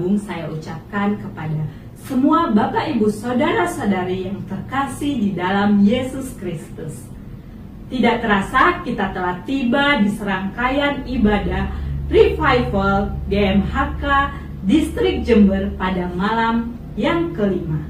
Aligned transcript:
bergabung 0.00 0.16
saya 0.16 0.48
ucapkan 0.48 1.12
kepada 1.20 1.60
semua 2.08 2.48
Bapak 2.56 2.96
Ibu 2.96 3.12
Saudara-saudari 3.12 4.32
yang 4.32 4.40
terkasih 4.48 5.12
di 5.12 5.30
dalam 5.36 5.84
Yesus 5.84 6.32
Kristus. 6.40 7.04
Tidak 7.92 8.24
terasa 8.24 8.80
kita 8.80 9.12
telah 9.12 9.44
tiba 9.44 10.00
di 10.00 10.08
serangkaian 10.08 11.04
ibadah 11.04 11.68
Revival 12.08 13.12
GMHK 13.28 14.04
Distrik 14.64 15.20
Jember 15.28 15.68
pada 15.76 16.08
malam 16.16 16.80
yang 16.96 17.36
kelima. 17.36 17.84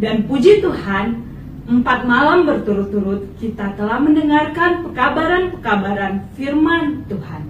Dan 0.00 0.24
puji 0.24 0.64
Tuhan, 0.64 1.20
empat 1.68 2.08
malam 2.08 2.48
berturut-turut 2.48 3.36
kita 3.36 3.76
telah 3.76 4.00
mendengarkan 4.00 4.80
pekabaran-pekabaran 4.88 6.24
firman 6.32 7.04
Tuhan 7.04 7.49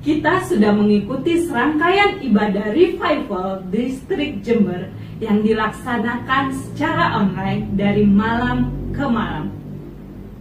kita 0.00 0.40
sudah 0.48 0.72
mengikuti 0.72 1.44
serangkaian 1.44 2.24
ibadah 2.24 2.72
revival 2.72 3.60
distrik 3.68 4.40
Jember 4.40 4.88
yang 5.20 5.44
dilaksanakan 5.44 6.56
secara 6.56 7.20
online 7.20 7.76
dari 7.76 8.08
malam 8.08 8.72
ke 8.96 9.04
malam. 9.04 9.52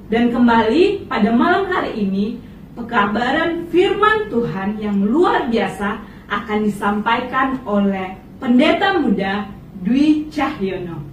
Dan 0.07 0.31
kembali 0.31 1.11
pada 1.11 1.35
malam 1.35 1.67
hari 1.67 2.07
ini, 2.07 2.39
pekabaran 2.79 3.67
firman 3.67 4.31
Tuhan 4.31 4.79
yang 4.79 5.03
luar 5.03 5.51
biasa 5.51 6.07
akan 6.31 6.59
disampaikan 6.63 7.59
oleh 7.67 8.15
pendeta 8.39 8.95
muda 8.95 9.51
Dwi 9.83 10.31
Cahyono. 10.31 11.03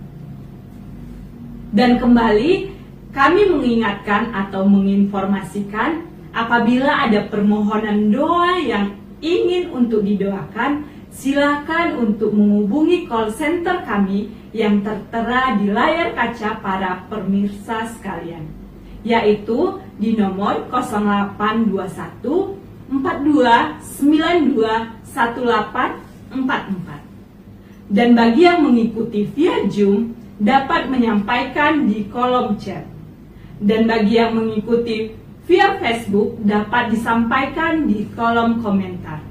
Dan 1.75 1.99
kembali 1.99 2.71
kami 3.11 3.43
mengingatkan 3.51 4.31
atau 4.31 4.63
menginformasikan 4.71 6.07
Apabila 6.37 7.09
ada 7.09 7.33
permohonan 7.33 8.13
doa 8.13 8.61
yang 8.61 8.93
ingin 9.25 9.73
untuk 9.73 10.05
didoakan, 10.05 10.85
silakan 11.09 11.97
untuk 11.97 12.37
menghubungi 12.37 13.09
call 13.09 13.33
center 13.33 13.81
kami 13.89 14.29
yang 14.53 14.85
tertera 14.85 15.57
di 15.57 15.73
layar 15.73 16.13
kaca 16.13 16.61
para 16.61 17.09
pemirsa 17.09 17.89
sekalian, 17.89 18.53
yaitu 19.01 19.81
di 19.97 20.13
nomor 20.13 20.69
0821 20.69 22.93
42 22.93 22.93
92 22.93 25.09
1844. 25.09 27.97
Dan 27.97 28.13
bagi 28.13 28.45
yang 28.45 28.61
mengikuti 28.61 29.25
via 29.33 29.65
Zoom 29.73 30.13
dapat 30.37 30.93
menyampaikan 30.93 31.89
di 31.89 32.05
kolom 32.13 32.61
chat. 32.61 32.85
Dan 33.57 33.89
bagi 33.89 34.21
yang 34.21 34.37
mengikuti 34.37 35.25
via 35.47 35.79
Facebook 35.79 36.43
dapat 36.43 36.91
disampaikan 36.91 37.87
di 37.87 38.11
kolom 38.19 38.59
komentar. 38.61 39.23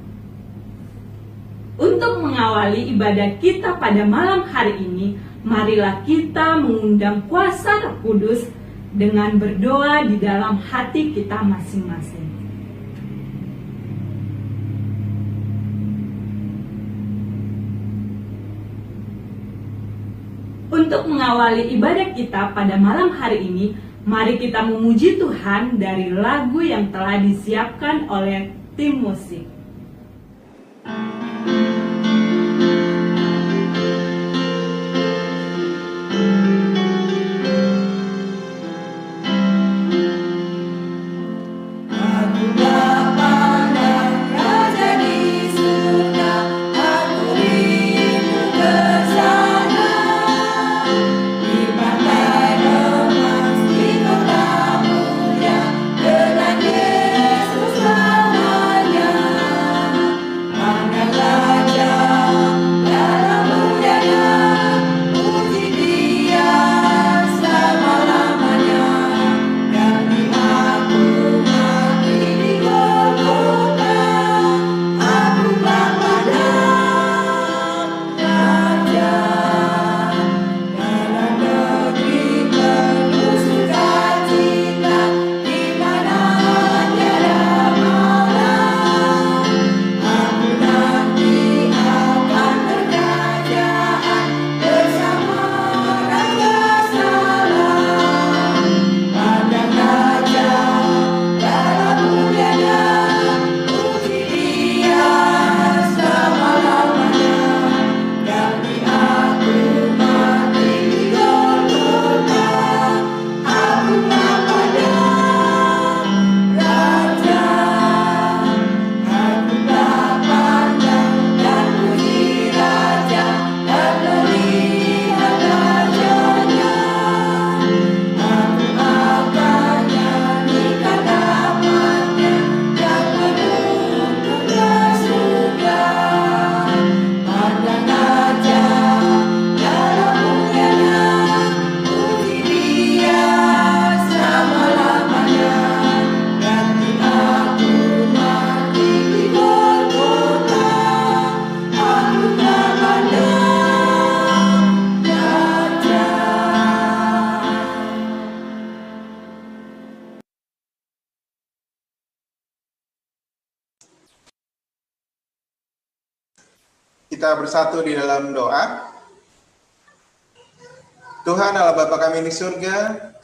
Untuk 1.75 2.23
mengawali 2.23 2.95
ibadah 2.95 3.35
kita 3.43 3.75
pada 3.75 4.07
malam 4.07 4.47
hari 4.47 4.79
ini, 4.79 5.19
marilah 5.43 6.07
kita 6.07 6.63
mengundang 6.63 7.27
kuasa 7.27 7.83
Roh 7.83 7.95
Kudus 7.99 8.47
dengan 8.95 9.35
berdoa 9.35 10.07
di 10.07 10.15
dalam 10.15 10.55
hati 10.55 11.11
kita 11.11 11.43
masing-masing. 11.43 12.23
Untuk 20.71 21.11
mengawali 21.11 21.75
ibadah 21.75 22.15
kita 22.15 22.55
pada 22.55 22.79
malam 22.79 23.11
hari 23.19 23.43
ini, 23.43 23.75
Mari 24.05 24.37
kita 24.37 24.61
memuji 24.61 25.17
Tuhan 25.17 25.81
dari 25.81 26.13
lagu 26.13 26.61
yang 26.61 26.93
telah 26.93 27.17
disiapkan 27.25 28.05
oleh 28.05 28.53
tim 28.77 29.01
musik. 29.01 29.49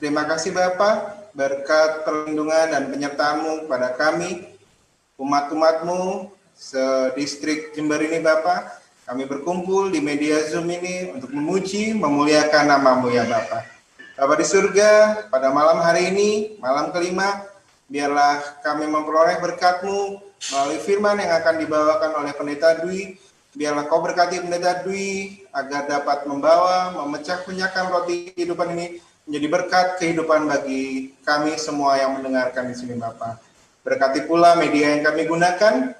Terima 0.02 0.26
kasih 0.26 0.50
Bapa 0.50 1.22
berkat 1.38 2.02
perlindungan 2.04 2.74
dan 2.74 2.90
penyertaanmu 2.90 3.70
pada 3.70 3.94
kami, 3.94 4.50
umat-umatmu 5.16 6.34
sedistrik 6.58 7.78
Jember 7.78 8.02
ini 8.02 8.18
Bapa. 8.18 8.82
Kami 9.06 9.30
berkumpul 9.30 9.94
di 9.94 10.02
media 10.02 10.42
Zoom 10.50 10.68
ini 10.74 11.14
untuk 11.14 11.30
memuji, 11.30 11.94
memuliakan 11.94 12.66
namamu 12.66 13.14
ya 13.14 13.30
Bapa. 13.30 13.62
Bapa 14.18 14.34
di 14.42 14.46
surga, 14.46 15.24
pada 15.30 15.54
malam 15.54 15.78
hari 15.86 16.10
ini, 16.10 16.30
malam 16.58 16.90
kelima, 16.90 17.46
biarlah 17.86 18.62
kami 18.66 18.90
memperoleh 18.90 19.38
berkatmu 19.38 20.18
melalui 20.52 20.80
firman 20.82 21.22
yang 21.22 21.32
akan 21.38 21.56
dibawakan 21.62 22.12
oleh 22.26 22.34
Pendeta 22.34 22.82
Dwi, 22.82 23.22
Biarlah 23.52 23.84
kau 23.92 24.00
berkati 24.00 24.40
pendeta 24.40 24.80
Dwi 24.80 25.44
agar 25.52 25.84
dapat 25.84 26.24
membawa, 26.24 26.96
memecah 27.04 27.44
penyakan 27.44 27.92
roti 27.92 28.32
kehidupan 28.32 28.72
ini 28.80 29.04
menjadi 29.26 29.48
berkat 29.48 29.88
kehidupan 30.02 30.50
bagi 30.50 31.14
kami 31.22 31.56
semua 31.56 31.98
yang 31.98 32.18
mendengarkan 32.18 32.70
di 32.70 32.76
sini 32.76 32.98
Bapak. 32.98 33.38
Berkati 33.82 34.26
pula 34.30 34.58
media 34.58 34.94
yang 34.98 35.06
kami 35.06 35.26
gunakan, 35.26 35.94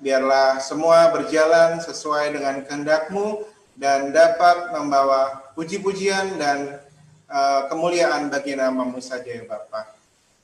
biarlah 0.00 0.60
semua 0.64 1.12
berjalan 1.12 1.80
sesuai 1.80 2.34
dengan 2.36 2.64
kehendak-Mu 2.64 3.44
dan 3.76 4.12
dapat 4.12 4.72
membawa 4.72 5.52
puji-pujian 5.56 6.36
dan 6.36 6.80
uh, 7.28 7.68
kemuliaan 7.68 8.28
bagi 8.28 8.56
namamu 8.56 9.00
saja 9.00 9.28
ya 9.28 9.44
Bapak. 9.44 9.96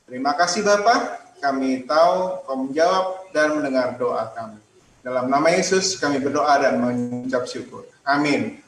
Terima 0.08 0.32
kasih 0.32 0.64
Bapak, 0.64 1.36
kami 1.40 1.84
tahu 1.84 2.44
kau 2.48 2.56
menjawab 2.68 3.28
dan 3.36 3.60
mendengar 3.60 3.94
doa 4.00 4.32
kami. 4.32 4.60
Dalam 5.04 5.28
nama 5.28 5.48
Yesus 5.52 5.96
kami 5.96 6.20
berdoa 6.20 6.58
dan 6.60 6.80
mengucap 6.80 7.44
syukur. 7.48 7.86
Amin. 8.04 8.60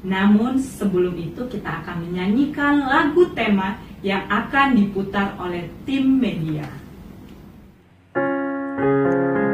Namun 0.00 0.56
sebelum 0.56 1.12
itu 1.20 1.44
kita 1.44 1.84
akan 1.84 2.08
menyanyikan 2.08 2.88
lagu 2.88 3.28
tema 3.36 3.76
yang 4.00 4.24
akan 4.32 4.72
diputar 4.72 5.36
oleh 5.36 5.68
tim 5.84 6.08
media. 6.08 6.64
Selamat 8.16 9.49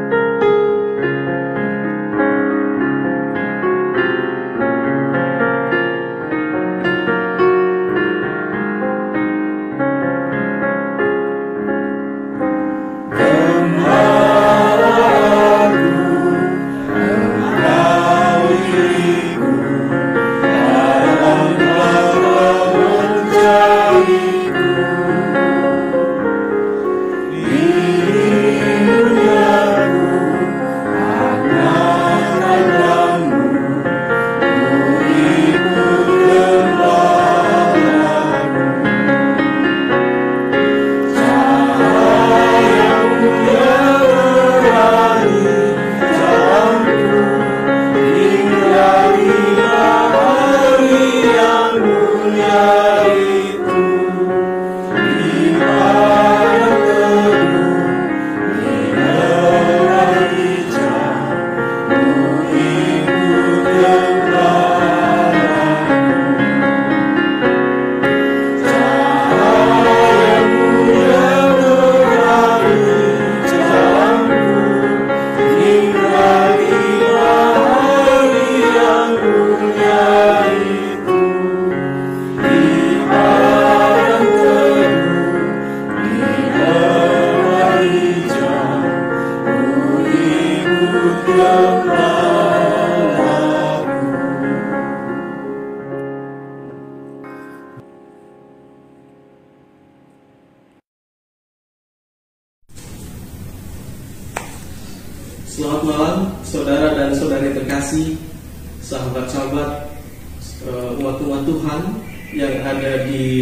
di 113.27 113.39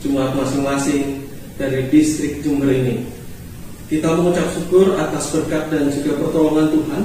jemaat 0.00 0.32
masing-masing 0.32 1.28
dari 1.60 1.84
distrik 1.92 2.40
Jember 2.40 2.72
ini. 2.72 3.04
Kita 3.92 4.16
mengucap 4.16 4.48
syukur 4.56 4.96
atas 4.96 5.28
berkat 5.34 5.68
dan 5.68 5.92
juga 5.92 6.16
pertolongan 6.24 6.72
Tuhan 6.72 7.02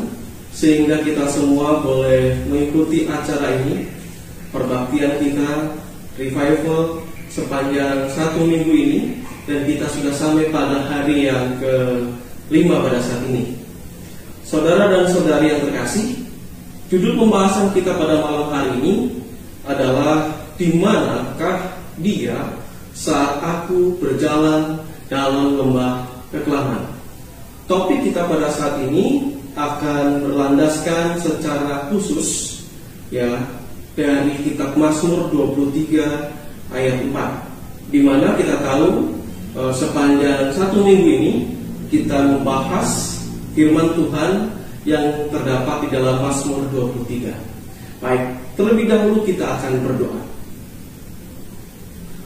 sehingga 0.56 1.04
kita 1.04 1.28
semua 1.28 1.84
boleh 1.84 2.40
mengikuti 2.48 3.04
acara 3.12 3.52
ini, 3.60 3.84
perbaktian 4.56 5.20
kita, 5.20 5.76
revival 6.16 7.04
sepanjang 7.28 8.08
satu 8.16 8.48
minggu 8.48 8.72
ini 8.72 9.00
dan 9.44 9.68
kita 9.68 9.92
sudah 9.92 10.14
sampai 10.16 10.48
pada 10.56 10.88
hari 10.88 11.28
yang 11.28 11.60
kelima 11.60 12.80
pada 12.80 13.04
saat 13.04 13.28
ini. 13.28 13.60
Saudara 14.48 14.88
dan 14.88 15.10
saudari 15.12 15.52
yang 15.52 15.68
terkasih, 15.68 16.16
judul 16.88 17.20
pembahasan 17.20 17.76
kita 17.76 17.92
pada 17.98 18.24
malam 18.24 18.48
hari 18.54 18.72
ini 18.80 18.94
adalah 19.68 20.32
di 20.56 20.80
manakah 20.80 21.75
dia 22.00 22.36
saat 22.96 23.44
aku 23.44 24.00
berjalan 24.00 24.80
dalam 25.12 25.60
lembah 25.60 26.08
kekelaman. 26.32 26.84
Topik 27.66 28.06
kita 28.08 28.26
pada 28.30 28.50
saat 28.54 28.82
ini 28.86 29.36
akan 29.56 30.22
berlandaskan 30.22 31.18
secara 31.24 31.88
khusus 31.90 32.62
ya 33.10 33.40
dari 33.96 34.36
kitab 34.44 34.76
Mazmur 34.76 35.32
23 35.32 36.76
ayat 36.76 36.98
4 37.08 37.92
di 37.94 38.00
mana 38.04 38.36
kita 38.36 38.60
tahu 38.60 39.08
eh, 39.56 39.72
sepanjang 39.72 40.52
satu 40.52 40.84
minggu 40.84 41.10
ini 41.10 41.34
kita 41.88 42.18
membahas 42.36 43.16
firman 43.56 43.94
Tuhan 43.96 44.52
yang 44.86 45.32
terdapat 45.34 45.88
di 45.88 45.88
dalam 45.96 46.22
Mazmur 46.22 46.62
23. 46.70 47.34
Baik, 48.04 48.24
terlebih 48.54 48.86
dahulu 48.86 49.24
kita 49.26 49.58
akan 49.58 49.82
berdoa. 49.82 50.22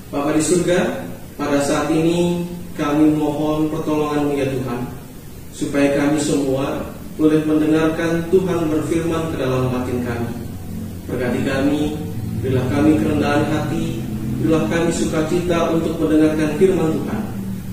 Bapak 0.09 0.33
di 0.33 0.41
surga, 0.41 1.05
pada 1.37 1.61
saat 1.61 1.93
ini 1.93 2.41
kami 2.73 3.13
mohon 3.13 3.69
pertolongan 3.69 4.33
ya 4.33 4.49
Tuhan, 4.49 4.81
supaya 5.53 5.93
kami 6.01 6.17
semua 6.17 6.81
boleh 7.13 7.45
mendengarkan 7.45 8.25
Tuhan 8.33 8.73
berfirman 8.73 9.29
ke 9.29 9.35
dalam 9.37 9.69
batin 9.69 10.01
kami. 10.01 10.33
Berkati 11.05 11.45
kami, 11.45 11.93
berilah 12.41 12.65
kami 12.73 12.97
kerendahan 12.97 13.45
hati, 13.53 14.01
berilah 14.41 14.65
kami 14.65 14.89
sukacita 14.97 15.77
untuk 15.77 15.93
mendengarkan 16.01 16.57
firman 16.57 16.89
Tuhan, 16.89 17.23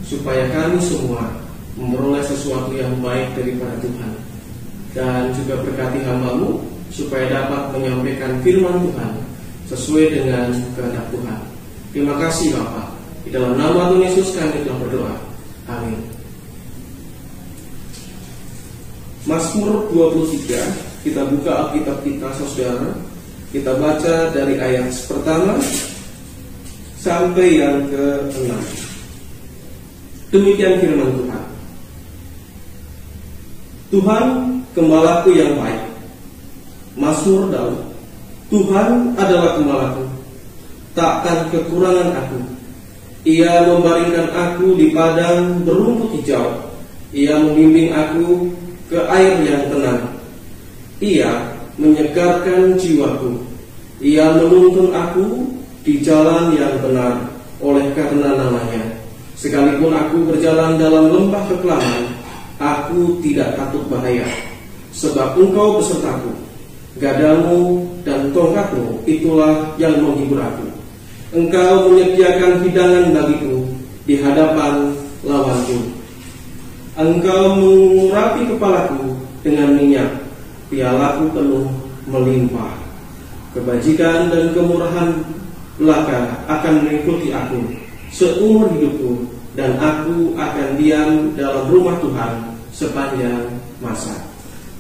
supaya 0.05 0.45
kami 0.53 0.77
semua 0.85 1.33
memperoleh 1.81 2.21
sesuatu 2.21 2.77
yang 2.77 2.93
baik 3.01 3.33
daripada 3.33 3.81
Tuhan 3.81 4.13
dan 4.93 5.33
juga 5.33 5.65
berkati 5.65 6.05
hambamu 6.05 6.61
supaya 6.93 7.33
dapat 7.33 7.81
menyampaikan 7.81 8.37
firman 8.45 8.77
Tuhan 8.85 9.13
sesuai 9.73 10.21
dengan 10.21 10.53
kehendak 10.77 11.09
Tuhan. 11.17 11.56
Terima 11.97 12.13
kasih 12.21 12.53
Bapak. 12.53 12.93
Di 13.25 13.33
dalam 13.33 13.57
nama 13.57 13.89
Tuhan 13.89 14.05
Yesus 14.05 14.37
kami 14.37 14.69
telah 14.69 14.85
berdoa. 14.85 15.17
Amin. 15.65 15.97
Mazmur 19.25 19.89
23 19.89 21.09
kita 21.09 21.25
buka 21.25 21.51
Alkitab 21.57 22.05
kita 22.05 22.29
saudara. 22.37 22.93
Kita 23.49 23.81
baca 23.81 24.29
dari 24.29 24.61
ayat 24.61 24.93
pertama 25.09 25.57
sampai 27.01 27.65
yang 27.65 27.89
ke-6. 27.89 28.53
Demikian 30.37 30.77
firman 30.77 31.17
Tuhan. 31.17 31.45
Tuhan 33.89 34.25
gembalaku 34.77 35.33
yang 35.33 35.57
baik. 35.57 35.81
Mazmur 37.01 37.49
Daud. 37.49 37.81
Tuhan 38.53 39.17
adalah 39.17 39.57
gembalaku. 39.57 40.06
Takkan 40.97 41.53
kekurangan 41.53 42.17
aku. 42.25 42.41
Ia 43.29 43.69
membaringkan 43.69 44.33
aku 44.33 44.81
di 44.81 44.97
padang 44.97 45.61
berumput 45.61 46.17
hijau. 46.17 46.73
Ia 47.13 47.37
membimbing 47.37 47.93
aku 47.93 48.49
ke 48.89 48.97
air 49.13 49.37
yang 49.45 49.69
tenang. 49.69 50.09
Ia 51.05 51.53
menyegarkan 51.77 52.81
jiwaku. 52.81 53.45
Ia 54.01 54.41
menuntun 54.41 54.89
aku 54.97 55.53
di 55.85 56.01
jalan 56.01 56.57
yang 56.57 56.81
benar 56.81 57.29
oleh 57.61 57.93
karena 57.93 58.33
namanya. 58.33 58.83
Sekalipun 59.37 59.93
aku 59.93 60.33
berjalan 60.33 60.81
dalam 60.81 61.13
lembah 61.13 61.45
kekelaman, 61.53 62.17
Aku 62.57 63.21
tidak 63.21 63.53
takut 63.53 63.85
bahaya, 63.93 64.25
sebab 64.97 65.37
engkau 65.37 65.77
besertaku. 65.77 66.33
Gadamu 66.97 67.85
dan 68.01 68.33
tongkatmu 68.33 69.05
itulah 69.05 69.77
yang 69.77 70.01
menghibur 70.01 70.41
aku. 70.41 70.76
Engkau 71.37 71.93
menyediakan 71.93 72.65
hidangan 72.65 73.13
bagiku 73.13 73.69
di 74.09 74.17
hadapan 74.25 74.97
lawanku. 75.21 75.93
Engkau 76.97 77.61
mengurapi 77.61 78.49
kepalaku 78.49 79.21
dengan 79.45 79.77
minyak, 79.77 80.17
pialaku 80.73 81.29
penuh 81.37 81.69
melimpah. 82.09 82.73
Kebajikan 83.53 84.33
dan 84.33 84.57
kemurahan 84.57 85.13
belaka 85.77 86.41
akan 86.49 86.89
mengikuti 86.89 87.29
aku 87.37 87.61
seumur 88.09 88.73
hidupku 88.73 89.29
dan 89.53 89.77
aku 89.77 90.33
akan 90.41 90.69
diam 90.81 91.37
dalam 91.37 91.69
rumah 91.69 92.01
Tuhan 92.01 92.33
sepanjang 92.73 93.45
masa. 93.85 94.17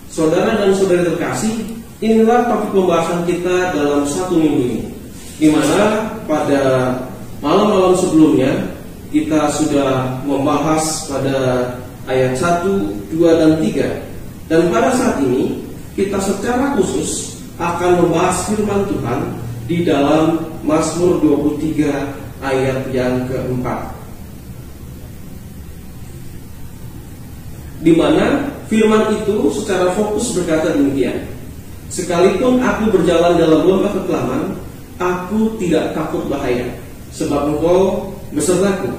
Saudara 0.08 0.56
dan 0.56 0.72
saudari 0.72 1.04
terkasih, 1.04 1.52
inilah 2.00 2.48
topik 2.48 2.72
pembahasan 2.72 3.28
kita 3.28 3.76
dalam 3.76 4.08
satu 4.08 4.40
minggu 4.40 4.60
ini, 4.72 4.80
di 5.36 5.52
mana 5.52 6.15
pada 6.26 6.94
malam-malam 7.40 7.94
sebelumnya 7.98 8.74
kita 9.10 9.48
sudah 9.54 10.20
membahas 10.26 11.06
pada 11.08 11.38
ayat 12.06 12.34
1, 12.38 13.14
2, 13.14 13.40
dan 13.40 13.52
3 13.62 14.50
dan 14.50 14.60
pada 14.70 14.90
saat 14.94 15.22
ini 15.22 15.62
kita 15.96 16.20
secara 16.20 16.76
khusus 16.76 17.40
akan 17.56 18.04
membahas 18.04 18.46
firman 18.52 18.84
Tuhan 18.90 19.20
di 19.66 19.82
dalam 19.82 20.44
Mazmur 20.62 21.18
23 21.24 22.44
ayat 22.44 22.78
yang 22.92 23.24
keempat 23.26 23.96
di 27.86 27.92
mana 27.94 28.50
firman 28.66 29.14
itu 29.14 29.46
secara 29.54 29.92
fokus 29.94 30.34
berkata 30.34 30.74
demikian. 30.74 31.28
Sekalipun 31.86 32.58
aku 32.58 32.90
berjalan 32.90 33.38
dalam 33.38 33.62
lembah 33.62 33.94
kekelaman, 33.94 34.42
aku 34.96 35.56
tidak 35.60 35.92
takut 35.92 36.24
bahaya, 36.28 36.66
sebab 37.12 37.56
engkau 37.56 38.12
besertaku, 38.32 38.92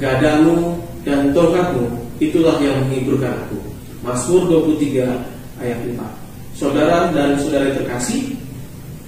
gadamu 0.00 0.80
dan 1.04 1.32
tongkatmu, 1.32 1.88
itulah 2.20 2.56
yang 2.60 2.76
menghiburkan 2.88 3.36
aku. 3.46 3.58
Mazmur 4.04 4.64
23 4.76 5.60
ayat 5.60 5.78
4. 5.82 5.98
Saudara 6.56 7.12
dan 7.12 7.36
saudara 7.36 7.68
terkasih, 7.76 8.32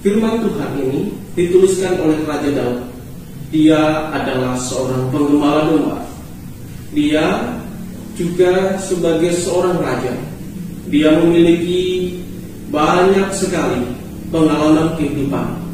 firman 0.05 0.41
Tuhan 0.45 0.71
ini 0.77 1.01
dituliskan 1.33 1.97
oleh 2.01 2.21
Raja 2.25 2.51
Daud. 2.53 2.79
Dia 3.49 4.13
adalah 4.13 4.53
seorang 4.61 5.09
penggembala 5.09 5.73
domba. 5.73 5.97
Dia 6.93 7.57
juga 8.13 8.77
sebagai 8.77 9.33
seorang 9.33 9.81
raja. 9.81 10.13
Dia 10.85 11.17
memiliki 11.17 12.13
banyak 12.69 13.33
sekali 13.33 13.81
pengalaman 14.29 14.93
kehidupan 15.01 15.68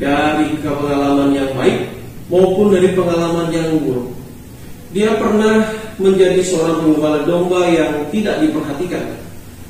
dari 0.00 0.56
pengalaman 0.64 1.36
yang 1.36 1.52
baik 1.52 1.92
maupun 2.32 2.72
dari 2.72 2.96
pengalaman 2.96 3.52
yang 3.52 3.76
buruk. 3.84 4.16
Dia 4.90 5.14
pernah 5.20 5.70
menjadi 6.00 6.40
seorang 6.42 6.82
penggembala 6.82 7.22
domba 7.28 7.68
yang 7.68 8.08
tidak 8.10 8.42
diperhatikan, 8.42 9.04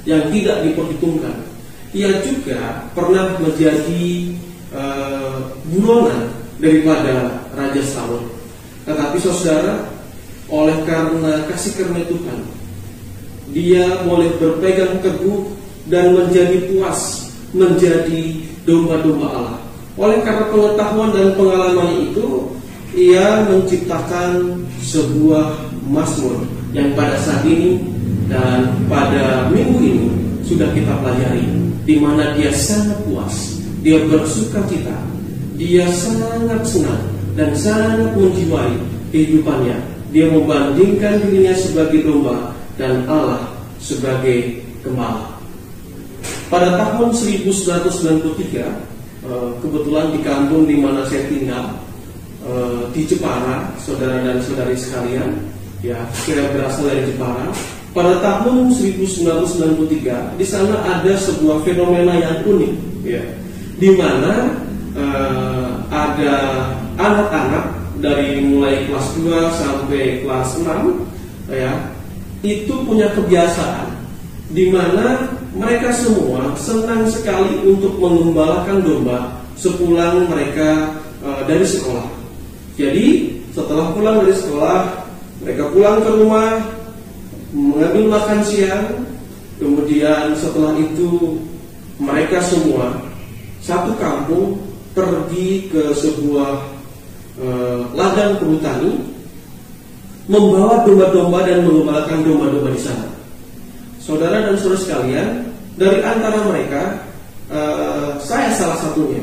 yang 0.08 0.22
tidak 0.32 0.64
diperhitungkan. 0.64 1.34
Ia 1.90 2.22
juga 2.22 2.86
pernah 2.94 3.34
menjadi 3.42 4.30
uh, 4.70 5.50
buronan 5.74 6.30
daripada 6.62 7.42
Raja 7.52 7.82
Saul. 7.82 8.22
Tetapi 8.86 9.18
saudara, 9.18 9.90
oleh 10.50 10.78
karena 10.86 11.46
kasih 11.50 11.74
karunia 11.78 12.06
Tuhan 12.06 12.38
dia 13.50 14.06
boleh 14.06 14.30
berpegang 14.38 15.02
teguh 15.02 15.46
dan 15.90 16.14
menjadi 16.14 16.70
puas 16.70 17.30
menjadi 17.50 18.46
domba-domba 18.62 19.26
Allah 19.26 19.58
oleh 20.00 20.24
karena 20.24 20.48
pengetahuan 20.48 21.12
dan 21.12 21.36
pengalamannya 21.36 22.08
itu 22.08 22.48
ia 22.96 23.44
menciptakan 23.44 24.64
sebuah 24.80 25.60
mazmur 25.84 26.40
yang 26.72 26.96
pada 26.96 27.20
saat 27.20 27.44
ini 27.44 27.84
dan 28.32 28.72
pada 28.88 29.52
minggu 29.52 29.76
ini 29.76 30.08
sudah 30.48 30.72
kita 30.72 30.96
pelajari 31.04 31.44
di 31.84 32.00
mana 32.00 32.32
dia 32.32 32.48
sangat 32.48 32.96
puas 33.04 33.60
dia 33.84 34.00
bersuka 34.08 34.64
cita 34.72 34.96
dia 35.60 35.84
sangat 35.92 36.64
senang 36.64 37.04
dan 37.36 37.52
sangat 37.52 38.16
menjiwai 38.16 38.72
kehidupannya 39.12 39.76
dia 40.10 40.26
membandingkan 40.32 41.22
dirinya 41.22 41.54
sebagai 41.54 42.08
domba 42.08 42.56
dan 42.74 43.04
Allah 43.06 43.52
sebagai 43.78 44.64
gembala. 44.82 45.38
Pada 46.50 46.74
tahun 46.74 47.14
1993, 47.14 48.66
eh, 48.66 48.74
kebetulan 49.60 50.16
di 50.16 50.20
kampung 50.24 50.64
di 50.64 50.76
mana 50.80 51.04
saya 51.08 51.28
tinggal, 51.28 51.76
eh, 52.44 52.82
di 52.92 53.02
Jepara, 53.04 53.68
saudara 53.76 54.20
dan 54.24 54.40
saudari 54.40 54.76
sekalian, 54.76 55.30
ya 55.84 55.98
kira 56.24 56.48
berasal 56.52 56.88
dari 56.88 57.08
Jepara. 57.08 57.52
Pada 57.90 58.22
tahun 58.22 58.70
1993 58.70 60.38
di 60.38 60.46
sana 60.46 60.78
ada 60.86 61.12
sebuah 61.18 61.66
fenomena 61.66 62.14
yang 62.16 62.38
unik, 62.46 62.74
ya, 63.02 63.24
di 63.76 63.90
mana 63.98 64.56
eh, 64.94 65.68
ada 65.90 66.34
anak-anak 67.00 67.80
dari 68.00 68.40
mulai 68.48 68.88
kelas 68.88 69.08
2 69.20 69.60
sampai 69.60 70.24
kelas 70.24 70.56
6 70.56 71.04
ya 71.52 71.72
itu 72.40 72.72
punya 72.88 73.12
kebiasaan 73.12 73.92
di 74.50 74.72
mana 74.72 75.28
mereka 75.50 75.90
semua 75.90 76.54
senang 76.54 77.10
sekali 77.10 77.58
untuk 77.66 77.98
mengembalakan 77.98 78.86
domba 78.86 79.18
sepulang 79.58 80.30
mereka 80.30 80.94
uh, 81.26 81.42
dari 81.44 81.66
sekolah. 81.66 82.06
Jadi 82.78 83.38
setelah 83.50 83.90
pulang 83.92 84.22
dari 84.22 84.34
sekolah, 84.38 84.78
mereka 85.42 85.68
pulang 85.74 85.98
ke 86.00 86.10
rumah, 86.16 86.50
mengambil 87.50 88.04
makan 88.14 88.40
siang, 88.46 88.86
kemudian 89.58 90.38
setelah 90.38 90.72
itu 90.78 91.36
mereka 92.00 92.40
semua 92.40 92.94
satu 93.60 93.92
kampung 94.00 94.56
pergi 94.96 95.68
ke 95.68 95.92
sebuah 95.92 96.62
uh, 97.42 97.80
ladang 97.92 98.38
perhutani, 98.38 99.02
membawa 100.30 100.86
domba-domba 100.86 101.42
dan 101.42 101.66
mengembalakan 101.66 102.22
domba-domba 102.22 102.70
di 102.70 102.80
sana. 102.80 103.19
Saudara 104.10 104.42
dan 104.42 104.58
saudara 104.58 104.82
sekalian, 104.82 105.28
dari 105.78 106.02
antara 106.02 106.42
mereka, 106.42 106.98
uh, 107.46 108.18
saya 108.18 108.50
salah 108.58 108.74
satunya. 108.82 109.22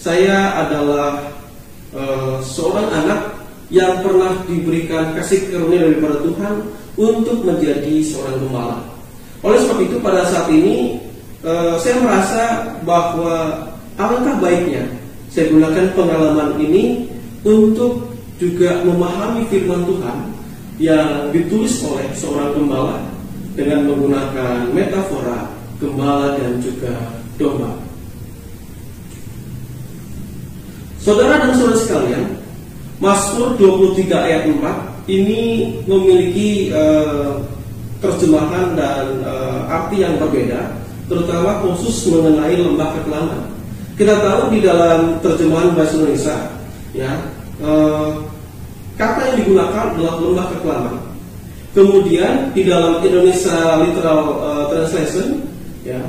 Saya 0.00 0.56
adalah 0.64 1.20
uh, 1.92 2.40
seorang 2.40 2.88
anak 2.96 3.36
yang 3.68 4.00
pernah 4.00 4.40
diberikan 4.48 5.12
kasih 5.20 5.52
karunia 5.52 5.92
daripada 5.92 6.16
Tuhan 6.24 6.54
untuk 6.96 7.44
menjadi 7.44 8.00
seorang 8.08 8.40
gembala. 8.40 8.80
Oleh 9.44 9.60
sebab 9.60 9.84
itu 9.84 10.00
pada 10.00 10.24
saat 10.32 10.48
ini 10.48 10.96
uh, 11.44 11.76
saya 11.76 12.00
merasa 12.00 12.72
bahwa 12.88 13.68
alangkah 14.00 14.40
baiknya 14.40 14.88
saya 15.28 15.52
gunakan 15.52 15.92
pengalaman 15.92 16.56
ini 16.56 17.04
untuk 17.44 18.16
juga 18.40 18.80
memahami 18.80 19.44
firman 19.52 19.84
Tuhan 19.84 20.18
yang 20.80 21.08
ditulis 21.36 21.84
oleh 21.84 22.08
seorang 22.16 22.56
gembala 22.56 23.05
dengan 23.56 23.88
menggunakan 23.88 24.70
metafora 24.76 25.48
gembala 25.80 26.36
dan 26.36 26.60
juga 26.60 26.92
domba. 27.40 27.72
Saudara 31.00 31.38
dan 31.40 31.56
saudara 31.56 31.78
sekalian, 31.80 32.24
Mazmur 33.00 33.56
23 33.56 34.10
ayat 34.10 34.42
4 34.50 35.06
ini 35.06 35.70
memiliki 35.86 36.74
uh, 36.74 37.40
terjemahan 38.02 38.74
dan 38.74 39.22
uh, 39.22 39.70
arti 39.70 40.02
yang 40.02 40.18
berbeda, 40.18 40.76
terutama 41.06 41.62
khusus 41.62 42.10
mengenai 42.10 42.58
lembah 42.58 42.90
kekelaman. 43.00 43.40
Kita 43.96 44.18
tahu 44.20 44.52
di 44.52 44.60
dalam 44.60 45.16
terjemahan 45.24 45.72
bahasa 45.72 45.96
Indonesia, 45.96 46.36
ya 46.92 47.12
uh, 47.62 48.20
kata 48.98 49.32
yang 49.32 49.36
digunakan 49.46 49.94
adalah 49.94 50.14
lembah 50.20 50.46
kekelaman. 50.52 51.05
Kemudian 51.76 52.56
di 52.56 52.64
dalam 52.64 53.04
Indonesia 53.04 53.84
Literal 53.84 54.20
uh, 54.40 54.64
Translation, 54.72 55.44
ya 55.84 56.00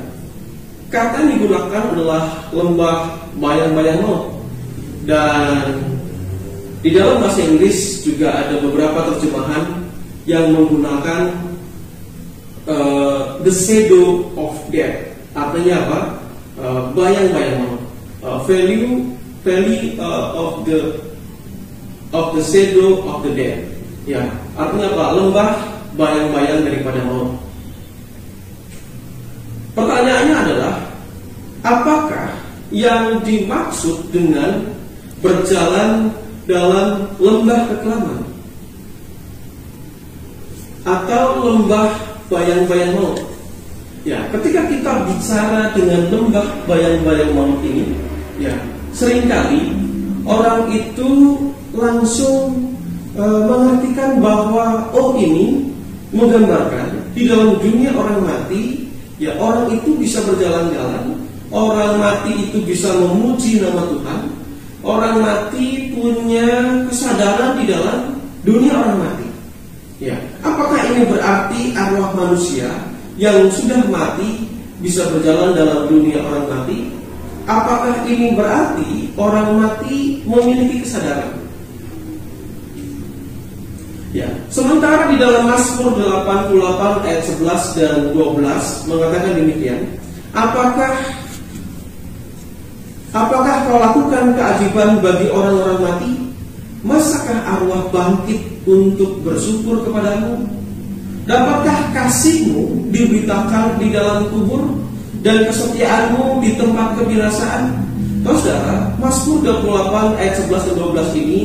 kata 0.88 1.28
yang 1.28 1.36
digunakan 1.36 1.92
adalah 1.92 2.48
lembah 2.56 3.20
bayang-bayang 3.36 4.00
maut 4.00 4.32
dan 5.04 5.76
di 6.80 6.88
dalam 6.96 7.20
bahasa 7.20 7.44
Inggris 7.44 8.00
juga 8.00 8.32
ada 8.32 8.64
beberapa 8.64 9.12
terjemahan 9.12 9.84
yang 10.24 10.56
menggunakan 10.56 11.36
uh, 12.64 13.36
the 13.44 13.52
shadow 13.52 14.24
of 14.40 14.56
death. 14.72 15.04
Artinya 15.36 15.84
apa? 15.84 16.00
Uh, 16.56 16.80
bayang-bayang 16.96 17.60
maut. 17.60 17.80
Uh, 18.24 18.40
value 18.48 19.04
value 19.44 20.00
uh, 20.00 20.32
of 20.32 20.64
the 20.64 20.96
of 22.16 22.32
the 22.32 22.40
shadow 22.40 23.04
of 23.04 23.20
the 23.20 23.36
dead. 23.36 23.67
Ya, 24.08 24.24
artinya 24.56 24.88
apa? 24.96 25.04
Lembah 25.20 25.50
bayang-bayang 26.00 26.64
daripada 26.64 27.04
maut. 27.04 27.36
Pertanyaannya 29.76 30.36
adalah, 30.48 30.74
apakah 31.60 32.32
yang 32.72 33.20
dimaksud 33.20 34.08
dengan 34.08 34.64
berjalan 35.20 36.08
dalam 36.48 37.12
lembah 37.20 37.60
kekelaman 37.68 38.20
atau 40.88 41.24
lembah 41.44 41.92
bayang-bayang 42.32 42.96
maut? 42.96 43.20
Ya, 44.08 44.24
ketika 44.32 44.72
kita 44.72 45.04
bicara 45.04 45.68
dengan 45.76 46.08
lembah 46.08 46.48
bayang-bayang 46.64 47.36
maut 47.36 47.60
ini, 47.60 47.92
ya, 48.40 48.56
sering 48.96 49.28
kali 49.28 49.68
orang 50.24 50.64
itu 50.72 51.36
langsung 51.76 52.67
e, 53.18 53.24
mengartikan 53.26 54.22
bahwa 54.22 54.86
oh 54.94 55.18
ini 55.18 55.74
menggambarkan 56.14 57.02
di 57.12 57.26
dalam 57.26 57.58
dunia 57.58 57.90
orang 57.92 58.22
mati 58.22 58.86
ya 59.18 59.34
orang 59.42 59.74
itu 59.74 59.98
bisa 59.98 60.22
berjalan-jalan 60.22 61.18
orang 61.50 61.98
mati 61.98 62.48
itu 62.48 62.62
bisa 62.62 62.94
memuji 62.94 63.58
nama 63.58 63.82
Tuhan 63.90 64.38
orang 64.82 65.16
mati 65.20 65.90
punya 65.92 66.48
kesadaran 66.86 67.58
di 67.58 67.64
dalam 67.68 68.18
dunia 68.46 68.72
orang 68.74 68.98
mati. 69.02 69.28
Ya 69.98 70.14
apakah 70.46 70.78
ini 70.94 71.02
berarti 71.10 71.60
arwah 71.74 72.14
manusia 72.14 72.70
yang 73.18 73.50
sudah 73.50 73.82
mati 73.90 74.46
bisa 74.78 75.10
berjalan 75.10 75.58
dalam 75.58 75.90
dunia 75.90 76.22
orang 76.22 76.46
mati? 76.46 76.86
Apakah 77.48 78.04
ini 78.06 78.36
berarti 78.36 79.10
orang 79.18 79.58
mati 79.58 80.22
memiliki 80.22 80.84
kesadaran 80.84 81.37
Ya. 84.16 84.28
Sementara 84.48 85.12
di 85.12 85.20
dalam 85.20 85.52
Mazmur 85.52 86.00
88 86.00 87.04
ayat 87.04 87.22
11 87.28 87.76
dan 87.76 87.96
12 88.16 88.88
mengatakan 88.88 89.32
demikian, 89.36 89.80
apakah 90.32 90.92
apakah 93.12 93.54
kau 93.68 93.76
lakukan 93.76 94.32
keajaiban 94.32 95.04
bagi 95.04 95.28
orang-orang 95.28 95.78
mati? 95.84 96.12
Masakah 96.80 97.58
arwah 97.58 97.90
bangkit 97.92 98.40
untuk 98.64 99.20
bersyukur 99.20 99.84
kepadamu? 99.84 100.40
Dapatkah 101.28 101.92
kasihmu 101.92 102.88
diberitakan 102.88 103.76
di 103.76 103.92
dalam 103.92 104.32
kubur 104.32 104.72
dan 105.20 105.44
kesetiaanmu 105.52 106.40
di 106.40 106.56
tempat 106.56 106.96
kebinasaan? 106.96 107.76
Saudara, 108.24 108.92
Mazmur 109.00 109.40
28 109.40 110.20
ayat 110.20 110.34
11 110.48 110.68
dan 110.68 110.74
12 110.80 111.20
ini 111.20 111.40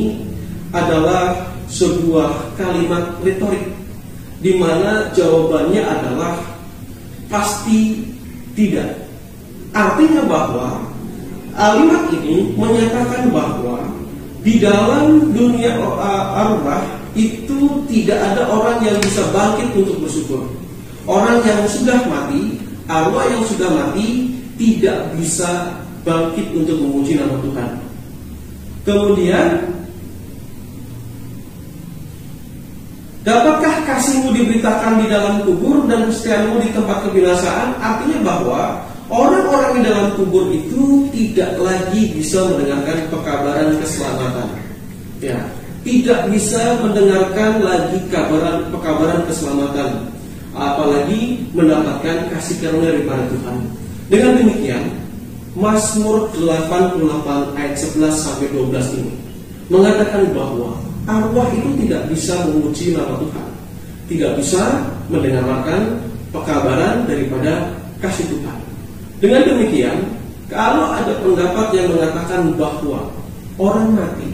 adalah 0.72 1.53
sebuah 1.74 2.54
kalimat 2.54 3.18
retorik 3.26 3.74
di 4.38 4.54
mana 4.54 5.10
jawabannya 5.10 5.82
adalah 5.82 6.38
pasti 7.26 8.06
tidak. 8.54 9.10
Artinya 9.74 10.22
bahwa 10.30 10.86
kalimat 11.50 12.06
ini 12.14 12.54
menyatakan 12.54 13.34
bahwa 13.34 13.90
di 14.46 14.62
dalam 14.62 15.34
dunia 15.34 15.74
arwah 16.36 16.84
itu 17.18 17.82
tidak 17.90 18.18
ada 18.22 18.46
orang 18.46 18.78
yang 18.86 18.98
bisa 19.02 19.26
bangkit 19.34 19.74
untuk 19.74 20.04
bersyukur. 20.06 20.46
Orang 21.08 21.42
yang 21.42 21.66
sudah 21.66 22.06
mati, 22.06 22.60
arwah 22.86 23.26
yang 23.26 23.42
sudah 23.48 23.66
mati 23.72 24.30
tidak 24.60 25.10
bisa 25.18 25.80
bangkit 26.06 26.54
untuk 26.54 26.78
memuji 26.78 27.18
nama 27.18 27.40
Tuhan. 27.42 27.70
Kemudian 28.84 29.48
Dapatkah 33.24 33.88
kasihmu 33.88 34.36
diberitakan 34.36 35.00
di 35.00 35.08
dalam 35.08 35.48
kubur 35.48 35.88
dan 35.88 36.12
kesetiaanmu 36.12 36.60
di 36.60 36.68
tempat 36.76 37.08
kebinasaan? 37.08 37.72
Artinya 37.80 38.20
bahwa 38.20 38.84
orang-orang 39.08 39.80
di 39.80 39.82
dalam 39.88 40.06
kubur 40.12 40.52
itu 40.52 41.08
tidak 41.08 41.56
lagi 41.56 42.12
bisa 42.12 42.44
mendengarkan 42.52 43.08
pekabaran 43.08 43.80
keselamatan. 43.80 44.48
Ya, 45.24 45.40
tidak 45.88 46.28
bisa 46.28 46.76
mendengarkan 46.84 47.64
lagi 47.64 47.96
kabaran 48.12 48.68
pekabaran 48.68 49.24
keselamatan, 49.24 50.04
apalagi 50.52 51.48
mendapatkan 51.56 52.28
kasih 52.28 52.60
karunia 52.60 52.92
daripada 52.92 53.24
Tuhan. 53.32 53.56
Dengan 54.12 54.32
demikian, 54.36 54.84
Mazmur 55.56 56.28
88 56.36 57.56
ayat 57.56 57.72
11 57.72 58.20
sampai 58.20 58.52
12 58.52 59.00
ini 59.00 59.12
mengatakan 59.72 60.28
bahwa 60.36 60.76
arwah 61.04 61.48
itu 61.52 61.70
tidak 61.84 62.08
bisa 62.08 62.48
memuji 62.48 62.96
nama 62.96 63.20
Tuhan, 63.20 63.48
tidak 64.08 64.30
bisa 64.40 64.62
mendengarkan 65.12 66.00
pekabaran 66.32 67.04
daripada 67.04 67.76
kasih 68.00 68.26
Tuhan. 68.32 68.58
Dengan 69.20 69.42
demikian, 69.46 69.96
kalau 70.48 70.92
ada 70.92 71.16
pendapat 71.20 71.66
yang 71.76 71.88
mengatakan 71.92 72.52
bahwa 72.56 73.12
orang 73.56 73.96
mati 73.96 74.28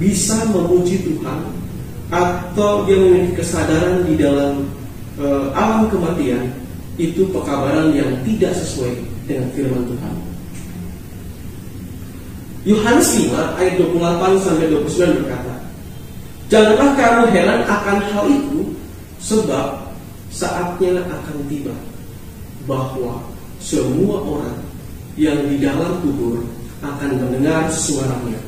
bisa 0.00 0.48
memuji 0.48 1.02
Tuhan 1.04 1.38
atau 2.10 2.88
dia 2.88 2.98
memiliki 2.98 3.38
kesadaran 3.38 4.02
di 4.08 4.18
dalam 4.18 4.66
uh, 5.20 5.54
alam 5.54 5.86
kematian 5.92 6.50
itu 6.98 7.30
pekabaran 7.30 7.94
yang 7.94 8.10
tidak 8.26 8.50
sesuai 8.56 8.92
dengan 9.30 9.46
firman 9.54 9.86
Tuhan. 9.86 10.29
Yohanes 12.68 13.08
5 13.16 13.56
ayat 13.56 13.74
28 13.80 14.44
sampai 14.44 14.66
29 14.68 15.20
berkata, 15.24 15.54
Janganlah 16.50 16.90
kamu 16.98 17.22
heran 17.32 17.60
akan 17.64 17.98
hal 18.10 18.26
itu, 18.26 18.74
sebab 19.22 19.86
saatnya 20.28 21.00
akan 21.08 21.36
tiba 21.48 21.72
bahwa 22.68 23.22
semua 23.62 24.20
orang 24.20 24.60
yang 25.16 25.40
di 25.48 25.56
dalam 25.56 26.04
kubur 26.04 26.42
akan 26.84 27.10
mendengar 27.16 27.70
suaranya. 27.72 28.40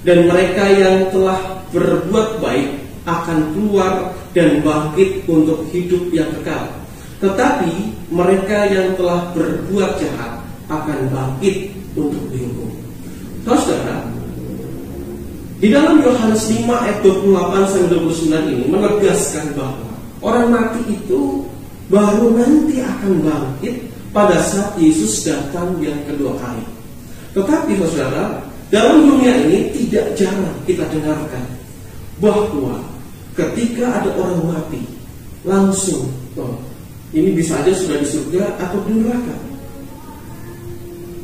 Dan 0.00 0.28
mereka 0.28 0.64
yang 0.72 1.12
telah 1.12 1.60
berbuat 1.72 2.40
baik 2.40 2.68
akan 3.04 3.52
keluar 3.52 4.16
dan 4.32 4.60
bangkit 4.64 5.24
untuk 5.28 5.64
hidup 5.72 6.08
yang 6.12 6.28
kekal. 6.40 6.72
Tetapi 7.20 7.72
mereka 8.08 8.64
yang 8.68 8.96
telah 8.96 9.28
berbuat 9.36 10.00
jahat 10.00 10.40
akan 10.72 10.98
bangkit 11.12 11.72
untuk 11.92 12.24
dihukum. 12.32 12.69
Saudara, 13.44 14.04
di 15.60 15.68
dalam 15.68 16.00
Yohanes 16.00 16.48
5 16.48 16.64
ayat 16.72 16.98
28 17.04 17.68
sampai 17.68 17.88
29 17.92 18.52
ini 18.56 18.64
menegaskan 18.72 19.52
bahwa 19.52 19.92
orang 20.24 20.48
mati 20.48 20.80
itu 20.88 21.44
baru 21.92 22.32
nanti 22.32 22.80
akan 22.80 23.12
bangkit 23.20 23.76
pada 24.16 24.40
saat 24.40 24.72
Yesus 24.80 25.20
datang 25.28 25.76
yang 25.84 26.00
kedua 26.08 26.32
kali. 26.40 26.64
Tetapi 27.36 27.76
saudara, 27.84 28.40
dalam 28.72 29.04
dunia 29.04 29.36
ini 29.46 29.68
tidak 29.76 30.16
jarang 30.16 30.56
kita 30.64 30.88
dengarkan 30.88 31.44
bahwa 32.24 32.80
ketika 33.36 34.00
ada 34.00 34.10
orang 34.16 34.40
mati 34.48 34.82
langsung 35.44 36.08
oh, 36.36 36.56
ini 37.12 37.36
bisa 37.36 37.60
aja 37.60 37.72
sudah 37.74 38.00
di 38.00 38.08
surga 38.08 38.56
atau 38.60 38.80
di 38.88 38.92
neraka. 38.96 39.36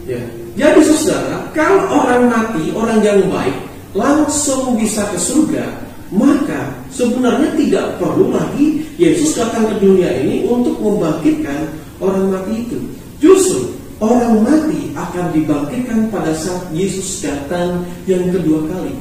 Ya. 0.06 0.45
Jadi 0.56 0.80
saudara, 0.88 1.52
kalau 1.52 1.84
orang 1.92 2.32
mati, 2.32 2.72
orang 2.72 3.04
yang 3.04 3.20
baik 3.28 3.52
langsung 3.92 4.72
bisa 4.80 5.04
ke 5.12 5.20
surga, 5.20 5.68
maka 6.08 6.72
sebenarnya 6.88 7.52
tidak 7.60 8.00
perlu 8.00 8.32
lagi 8.32 8.88
Yesus 8.96 9.36
datang 9.36 9.68
ke 9.68 9.84
dunia 9.84 10.08
ini 10.24 10.48
untuk 10.48 10.80
membangkitkan 10.80 11.76
orang 12.00 12.32
mati 12.32 12.64
itu. 12.64 12.80
Justru 13.20 13.76
orang 14.00 14.40
mati 14.40 14.96
akan 14.96 15.36
dibangkitkan 15.36 16.08
pada 16.08 16.32
saat 16.32 16.72
Yesus 16.72 17.20
datang 17.20 17.84
yang 18.08 18.32
kedua 18.32 18.64
kali. 18.64 18.96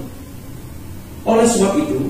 Oleh 1.23 1.47
sebab 1.47 1.79
itu, 1.79 2.03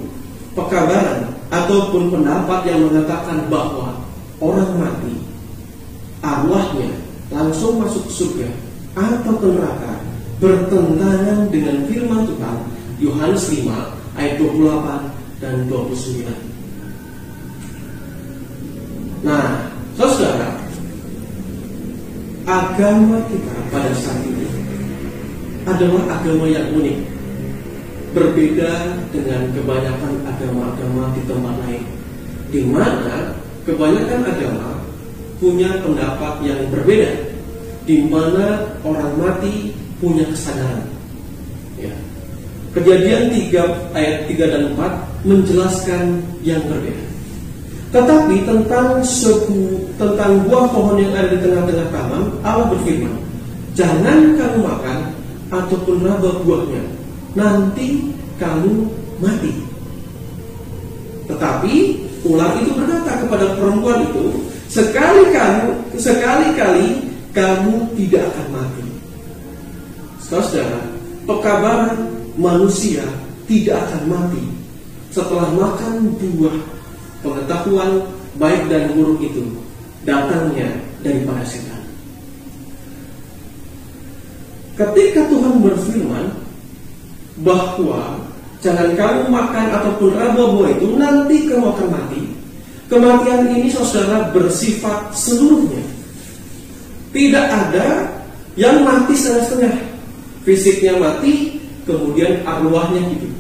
pekabaran 0.58 1.30
ataupun 1.54 2.10
pendapat 2.10 2.66
yang 2.66 2.82
mengatakan 2.90 3.46
bahwa 3.46 3.94
orang 4.42 4.74
mati 4.82 5.16
arwahnya 6.26 6.90
langsung 7.30 7.78
masuk 7.78 8.10
surga 8.10 8.65
atau 8.96 9.34
ke 9.38 9.48
neraka 9.52 9.94
bertentangan 10.40 11.52
dengan 11.52 11.84
firman 11.88 12.24
Tuhan 12.28 12.58
Yohanes 13.00 13.44
5 13.52 13.68
ayat 14.16 14.34
28 14.40 15.44
dan 15.44 15.56
29. 15.68 16.32
Nah, 19.26 19.68
saudara, 20.00 20.56
agama 22.46 23.20
kita 23.28 23.56
pada 23.74 23.92
saat 23.98 24.22
ini 24.24 24.48
adalah 25.66 26.22
agama 26.22 26.46
yang 26.46 26.70
unik 26.78 26.98
berbeda 28.16 28.72
dengan 29.12 29.50
kebanyakan 29.52 30.14
agama-agama 30.24 31.12
di 31.18 31.22
tempat 31.26 31.56
lain, 31.68 31.84
di 32.54 32.62
mana 32.64 33.36
kebanyakan 33.68 34.22
agama 34.24 34.70
punya 35.42 35.84
pendapat 35.84 36.34
yang 36.46 36.62
berbeda, 36.72 37.12
di 37.86 38.06
mana 38.10 38.66
orang 38.82 39.14
mati 39.22 39.72
punya 40.02 40.26
kesadaran. 40.30 40.86
Ya. 41.78 41.94
Kejadian 42.74 43.32
3 43.32 43.96
ayat 43.96 44.28
3 44.28 44.52
dan 44.52 44.62
4 44.76 45.26
menjelaskan 45.26 46.20
yang 46.44 46.62
berbeda. 46.68 47.06
Tetapi 47.96 48.36
tentang 48.44 49.00
sebu, 49.06 49.80
tentang 49.96 50.44
buah 50.50 50.68
pohon 50.68 51.00
yang 51.00 51.16
ada 51.16 51.32
di 51.32 51.40
tengah-tengah 51.40 51.88
taman, 51.96 52.28
Allah 52.44 52.68
berfirman, 52.76 53.16
jangan 53.72 54.36
kamu 54.36 54.58
makan 54.60 55.00
ataupun 55.48 56.04
raba 56.04 56.44
buahnya, 56.44 56.84
nanti 57.40 58.12
kamu 58.36 58.84
mati. 59.24 59.54
Tetapi 61.32 61.74
ular 62.28 62.60
itu 62.60 62.76
berkata 62.76 63.24
kepada 63.24 63.46
perempuan 63.56 64.04
itu, 64.12 64.44
sekali 64.68 65.32
kamu, 65.32 65.72
sekali-kali 65.96 67.05
kamu 67.36 67.92
tidak 68.00 68.32
akan 68.32 68.48
mati. 68.56 68.88
Saudara, 70.24 70.82
pekabaran 71.28 71.94
manusia 72.40 73.04
tidak 73.46 73.84
akan 73.92 74.04
mati 74.08 74.46
setelah 75.14 75.52
makan 75.54 76.16
buah 76.18 76.58
pengetahuan 77.22 78.02
baik 78.42 78.66
dan 78.72 78.96
buruk 78.98 79.22
itu 79.22 79.44
datangnya 80.08 80.74
daripada 81.06 81.46
setan. 81.46 81.84
Ketika 84.76 85.24
Tuhan 85.32 85.64
berfirman, 85.64 86.26
bahwa 87.44 88.20
jangan 88.64 88.98
kamu 88.98 89.22
makan 89.30 89.68
ataupun 89.70 90.10
raba 90.18 90.44
buah 90.56 90.72
itu 90.74 90.88
nanti 90.98 91.36
kamu 91.46 91.68
akan 91.70 91.88
mati. 91.92 92.22
Kematian 92.90 93.50
ini 93.54 93.70
saudara 93.70 94.34
bersifat 94.34 95.14
seluruhnya. 95.14 95.85
Tidak 97.16 97.46
ada 97.48 98.12
yang 98.60 98.84
mati 98.84 99.16
setengah-setengah. 99.16 99.76
Fisiknya 100.44 101.00
mati, 101.00 101.64
kemudian 101.88 102.44
arwahnya 102.44 103.00
hidup. 103.08 103.32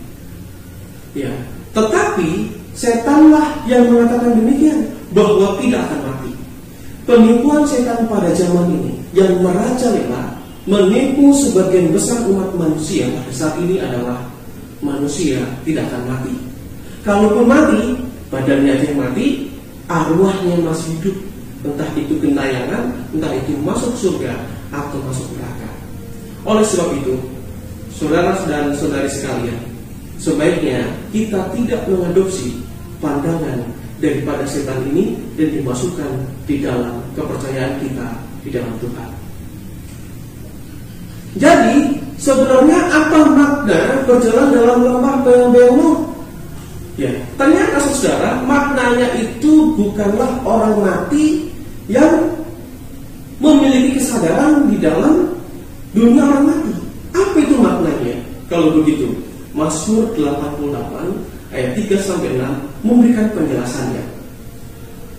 Ya, 1.11 1.31
tetapi 1.75 2.55
setanlah 2.71 3.67
yang 3.67 3.91
mengatakan 3.91 4.39
demikian 4.39 4.87
bahwa 5.11 5.59
tidak 5.59 5.91
akan 5.91 5.99
mati. 6.07 6.31
Penipuan 7.03 7.67
setan 7.67 8.07
pada 8.07 8.31
zaman 8.31 8.71
ini 8.71 8.95
yang 9.11 9.43
merajalela 9.43 10.39
menipu 10.65 11.29
sebagian 11.37 11.93
besar 11.93 12.25
umat 12.25 12.49
manusia 12.57 13.05
pada 13.13 13.31
saat 13.31 13.55
ini 13.61 13.77
adalah 13.77 14.25
manusia 14.81 15.43
tidak 15.61 15.85
akan 15.93 16.03
mati. 16.09 16.33
Kalaupun 17.05 17.45
mati, 17.45 17.83
badannya 18.33 18.81
yang 18.81 18.97
mati, 18.97 19.53
arwahnya 19.85 20.57
masih 20.65 20.89
hidup. 20.97 21.17
Entah 21.65 21.89
itu 21.97 22.13
gentayangan, 22.21 22.93
entah 23.09 23.33
itu 23.33 23.57
masuk 23.65 23.97
surga 23.97 24.37
atau 24.69 25.01
masuk 25.01 25.25
neraka. 25.33 25.69
Oleh 26.45 26.61
sebab 26.61 26.93
itu, 27.01 27.17
saudara 27.89 28.37
dan 28.45 28.69
saudari 28.77 29.09
sekalian, 29.09 29.57
sebaiknya 30.21 30.85
kita 31.09 31.41
tidak 31.57 31.81
mengadopsi 31.89 32.61
pandangan 33.01 33.65
daripada 33.97 34.45
setan 34.45 34.77
ini 34.93 35.17
dan 35.33 35.57
dimasukkan 35.57 36.11
di 36.45 36.61
dalam 36.61 37.01
kepercayaan 37.17 37.81
kita 37.81 38.07
di 38.45 38.49
dalam 38.53 38.73
Tuhan. 38.77 39.09
Jadi 41.35 41.99
sebenarnya 42.21 42.79
apa 42.93 43.19
makna 43.33 43.81
berjalan 44.05 44.53
dalam 44.53 44.79
lembah 44.85 45.15
bayang-bayangmu? 45.25 45.91
Ya, 46.95 47.11
ternyata 47.35 47.75
saudara 47.91 48.39
maknanya 48.47 49.19
itu 49.19 49.75
bukanlah 49.75 50.39
orang 50.47 50.79
mati 50.79 51.51
yang 51.91 52.33
memiliki 53.37 53.99
kesadaran 53.99 54.69
di 54.71 54.77
dalam 54.81 55.35
dunia 55.91 56.23
orang 56.25 56.45
mati. 56.49 56.73
Apa 57.13 57.37
itu 57.39 57.55
maknanya? 57.59 58.15
Kalau 58.49 58.73
begitu, 58.81 59.09
Mazmur 59.55 60.11
88 60.17 61.55
ayat 61.55 61.71
3 61.77 61.95
sampai 62.01 62.35
6 62.35 62.85
memberikan 62.85 63.27
penjelasannya. 63.33 64.03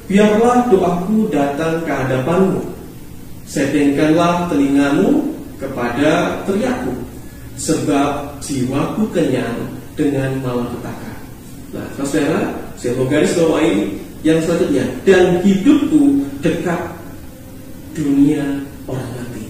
Biarlah 0.07 0.70
doaku 0.70 1.26
datang 1.33 1.83
ke 1.83 1.90
hadapanmu. 1.90 2.62
Setengkanlah 3.46 4.50
telingamu 4.50 5.22
kepada 5.59 6.42
teriakku 6.46 6.94
sebab 7.57 8.37
jiwaku 8.44 9.09
kenyang 9.14 9.57
dengan 9.96 10.37
malapetaka. 10.44 11.12
Nah, 11.72 11.87
saudara, 11.98 12.52
saya 12.76 12.92
mau 13.00 13.09
garis 13.09 13.33
bawahi 13.35 13.96
yang 14.27 14.43
selanjutnya 14.43 14.83
dan 15.07 15.39
hidupku 15.47 16.27
dekat 16.43 16.83
dunia 17.95 18.43
orang 18.91 19.07
mati. 19.15 19.47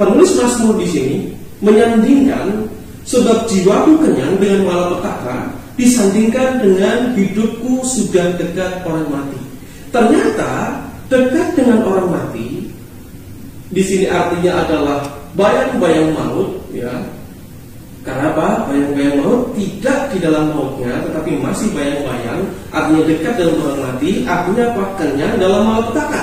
Penulis 0.00 0.32
Mazmur 0.40 0.80
di 0.80 0.88
sini 0.88 1.16
menyandingkan 1.60 2.64
sebab 3.04 3.44
jiwaku 3.52 4.00
kenyang 4.00 4.40
dengan 4.40 4.64
malapetaka 4.64 5.52
disandingkan 5.76 6.64
dengan 6.64 7.12
hidupku 7.12 7.84
sudah 7.84 8.40
dekat 8.40 8.80
orang 8.88 9.06
mati. 9.12 9.40
Ternyata 9.92 10.80
dekat 11.12 11.60
dengan 11.60 11.84
orang 11.84 12.08
mati 12.08 12.72
di 13.68 13.82
sini 13.84 14.08
artinya 14.08 14.64
adalah 14.64 14.98
bayang-bayang 15.36 16.14
maut, 16.16 16.56
ya. 16.72 16.90
Karena 18.04 18.36
apa? 18.36 18.68
Bayang-bayang 18.68 19.16
maut 19.24 19.56
tidak 19.56 20.12
di 20.12 20.20
dalam 20.20 20.52
mautnya, 20.52 20.92
tetapi 21.08 21.40
masih 21.40 21.72
bayang-bayang, 21.72 22.44
artinya 22.68 23.02
dekat 23.08 23.34
dalam 23.40 23.56
orang 23.64 23.80
mati, 23.80 24.10
artinya 24.28 24.64
apa? 24.76 24.84
Kenyang 25.00 25.34
dalam 25.40 25.62
malapetaka. 25.64 26.22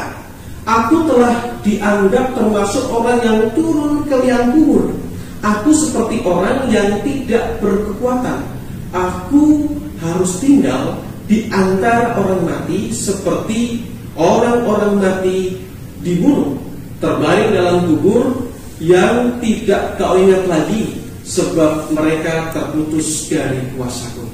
Aku 0.61 1.09
telah 1.09 1.35
dianggap 1.65 2.37
termasuk 2.37 2.85
orang 2.93 3.17
yang 3.25 3.39
turun 3.57 4.05
ke 4.05 4.13
liang 4.21 4.53
kubur. 4.53 4.93
Aku 5.41 5.73
seperti 5.73 6.21
orang 6.21 6.69
yang 6.69 7.01
tidak 7.01 7.57
berkekuatan. 7.57 8.45
Aku 8.93 9.65
harus 10.05 10.37
tinggal 10.37 11.01
di 11.25 11.49
antara 11.49 12.13
orang 12.13 12.45
mati 12.45 12.93
seperti 12.93 13.81
orang-orang 14.13 15.01
mati 15.01 15.57
dibunuh, 16.05 16.61
terbaring 17.01 17.57
dalam 17.57 17.89
kubur 17.89 18.45
yang 18.77 19.41
tidak 19.41 19.97
kau 19.97 20.13
ingat 20.13 20.45
lagi 20.45 21.00
sebab 21.31 21.95
mereka 21.95 22.51
terputus 22.51 23.31
dari 23.31 23.63
kuasaku. 23.79 24.27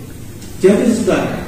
Jadi 0.57 0.97
saudara, 0.97 1.45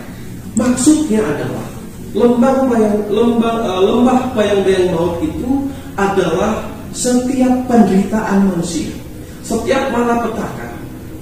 maksudnya 0.53 1.25
adalah 1.25 1.65
lembah 2.13 2.69
bayang, 2.69 2.97
lembah, 3.09 3.55
uh, 3.65 3.81
lembah 3.81 4.19
bayang-bayang 4.37 4.93
maut 4.93 5.17
itu 5.25 5.65
adalah 5.97 6.69
setiap 6.93 7.65
penderitaan 7.65 8.45
manusia, 8.45 8.93
setiap 9.41 9.89
malapetaka, 9.89 10.69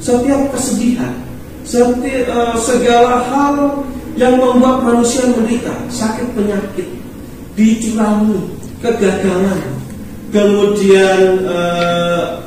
setiap 0.04 0.52
kesedihan, 0.52 1.16
setiap, 1.64 2.28
uh, 2.28 2.56
segala 2.60 3.24
hal 3.32 3.56
yang 4.20 4.36
membuat 4.44 4.84
manusia 4.84 5.24
menderita, 5.32 5.72
sakit 5.88 6.36
penyakit, 6.36 6.88
dicurangi, 7.56 8.44
kegagalan, 8.84 9.64
kemudian 10.36 11.48
uh, 11.48 12.47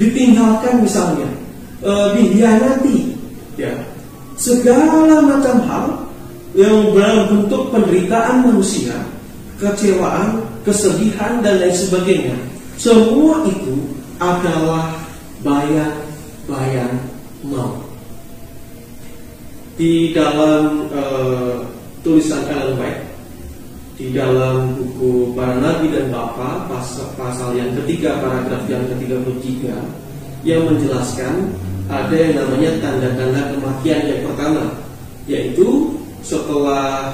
ditinggalkan 0.00 0.80
misalnya, 0.80 1.28
uh, 1.84 2.16
dihianati, 2.16 3.12
ya 3.60 3.76
segala 4.40 5.20
macam 5.20 5.56
hal 5.68 5.86
yang 6.56 6.96
dalam 6.96 7.28
bentuk 7.28 7.68
penderitaan 7.68 8.48
manusia, 8.48 8.96
kecewaan, 9.60 10.40
kesedihan 10.64 11.44
dan 11.44 11.60
lain 11.60 11.76
sebagainya, 11.76 12.36
semua 12.80 13.44
itu 13.44 13.76
adalah 14.16 14.96
bayang-bayang 15.44 16.96
maut. 17.44 17.84
Di 19.76 20.12
dalam 20.16 20.88
uh, 20.92 21.64
tulisan 22.04 22.44
Ellen 22.48 22.76
White 22.76 23.09
di 24.00 24.16
dalam 24.16 24.72
buku 24.80 25.36
Para 25.36 25.60
Nabi 25.60 25.92
dan 25.92 26.08
Bapa 26.08 26.64
pasal, 26.72 27.12
pasal 27.20 27.52
yang 27.52 27.68
ketiga 27.84 28.16
paragraf 28.16 28.64
yang 28.64 28.80
ke-33 28.88 29.68
yang 30.40 30.64
menjelaskan 30.64 31.52
ada 31.92 32.16
yang 32.16 32.32
namanya 32.32 32.80
tanda-tanda 32.80 33.52
kematian 33.52 34.00
yang 34.08 34.20
pertama 34.24 34.64
yaitu 35.28 35.92
setelah 36.24 37.12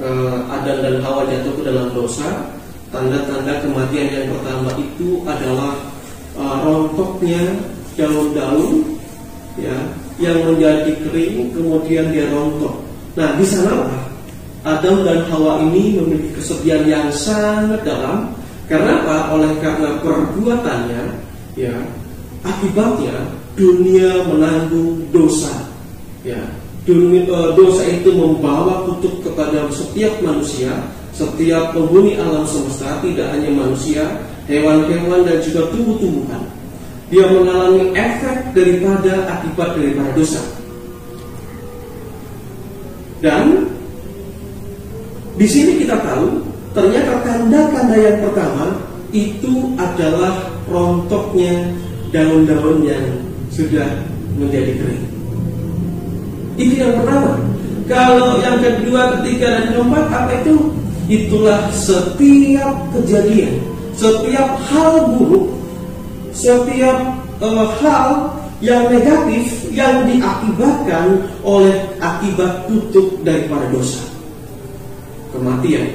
uh, 0.00 0.40
Adam 0.48 0.80
dan 0.80 0.96
Hawa 1.04 1.28
jatuh 1.28 1.52
ke 1.52 1.62
dalam 1.68 1.92
dosa 1.92 2.48
tanda-tanda 2.88 3.60
kematian 3.60 4.08
yang 4.08 4.26
pertama 4.32 4.72
itu 4.80 5.20
adalah 5.28 5.76
uh, 6.40 6.64
rontoknya 6.64 7.60
daun-daun 7.92 8.96
ya 9.60 9.76
yang 10.16 10.40
menjadi 10.48 10.96
kering 10.96 11.52
kemudian 11.52 12.08
dia 12.08 12.24
rontok. 12.32 12.80
Nah 13.20 13.36
di 13.36 13.44
sana 13.44 13.84
Adam 14.62 15.02
dan 15.02 15.26
Hawa 15.26 15.58
ini 15.66 15.98
memiliki 15.98 16.38
kesedihan 16.38 16.86
yang 16.86 17.06
sangat 17.10 17.82
dalam 17.82 18.30
karena 18.70 19.02
apa? 19.02 19.34
Oleh 19.34 19.52
karena 19.58 19.98
perbuatannya, 20.00 21.02
ya, 21.58 21.74
akibatnya 22.46 23.26
dunia 23.58 24.22
menanggung 24.30 25.02
dosa. 25.10 25.50
Ya, 26.22 26.38
dunia, 26.86 27.26
e, 27.26 27.38
dosa 27.58 27.82
itu 27.90 28.14
membawa 28.14 28.86
kutuk 28.86 29.26
kepada 29.26 29.66
setiap 29.74 30.14
manusia, 30.22 30.70
setiap 31.10 31.74
penghuni 31.74 32.14
alam 32.14 32.46
semesta, 32.46 33.02
tidak 33.02 33.34
hanya 33.34 33.50
manusia, 33.50 34.06
hewan-hewan 34.46 35.26
dan 35.26 35.42
juga 35.42 35.66
tumbuh-tumbuhan. 35.74 36.42
Dia 37.10 37.28
mengalami 37.28 37.92
efek 37.92 38.56
daripada 38.56 39.26
akibat 39.26 39.74
daripada 39.74 40.10
dosa. 40.16 40.40
Dan 43.20 43.71
di 45.32 45.46
sini 45.48 45.80
kita 45.80 45.96
tahu 46.04 46.44
ternyata 46.76 47.24
tanda-tanda 47.24 47.96
yang 47.96 48.18
pertama 48.20 48.66
itu 49.12 49.72
adalah 49.80 50.52
rontoknya 50.68 51.72
daun-daun 52.12 52.84
yang 52.84 53.04
sudah 53.52 53.88
menjadi 54.36 54.76
kering. 54.76 55.04
Itu 56.56 56.74
yang 56.80 57.00
pertama. 57.00 57.40
Kalau 57.88 58.40
yang 58.40 58.60
kedua, 58.60 59.20
ketiga, 59.20 59.60
dan 59.60 59.64
keempat 59.76 60.04
apa 60.08 60.32
itu? 60.44 60.56
Itulah 61.12 61.68
setiap 61.72 62.72
kejadian, 62.96 63.60
setiap 63.92 64.48
hal 64.70 65.12
buruk, 65.12 65.52
setiap 66.32 66.96
uh, 67.42 67.68
hal 67.84 68.32
yang 68.64 68.88
negatif 68.88 69.68
yang 69.74 70.08
diakibatkan 70.08 71.26
oleh 71.42 71.74
akibat 72.00 72.64
tutup 72.70 73.10
daripada 73.26 73.66
dosa 73.74 74.11
kematian, 75.32 75.88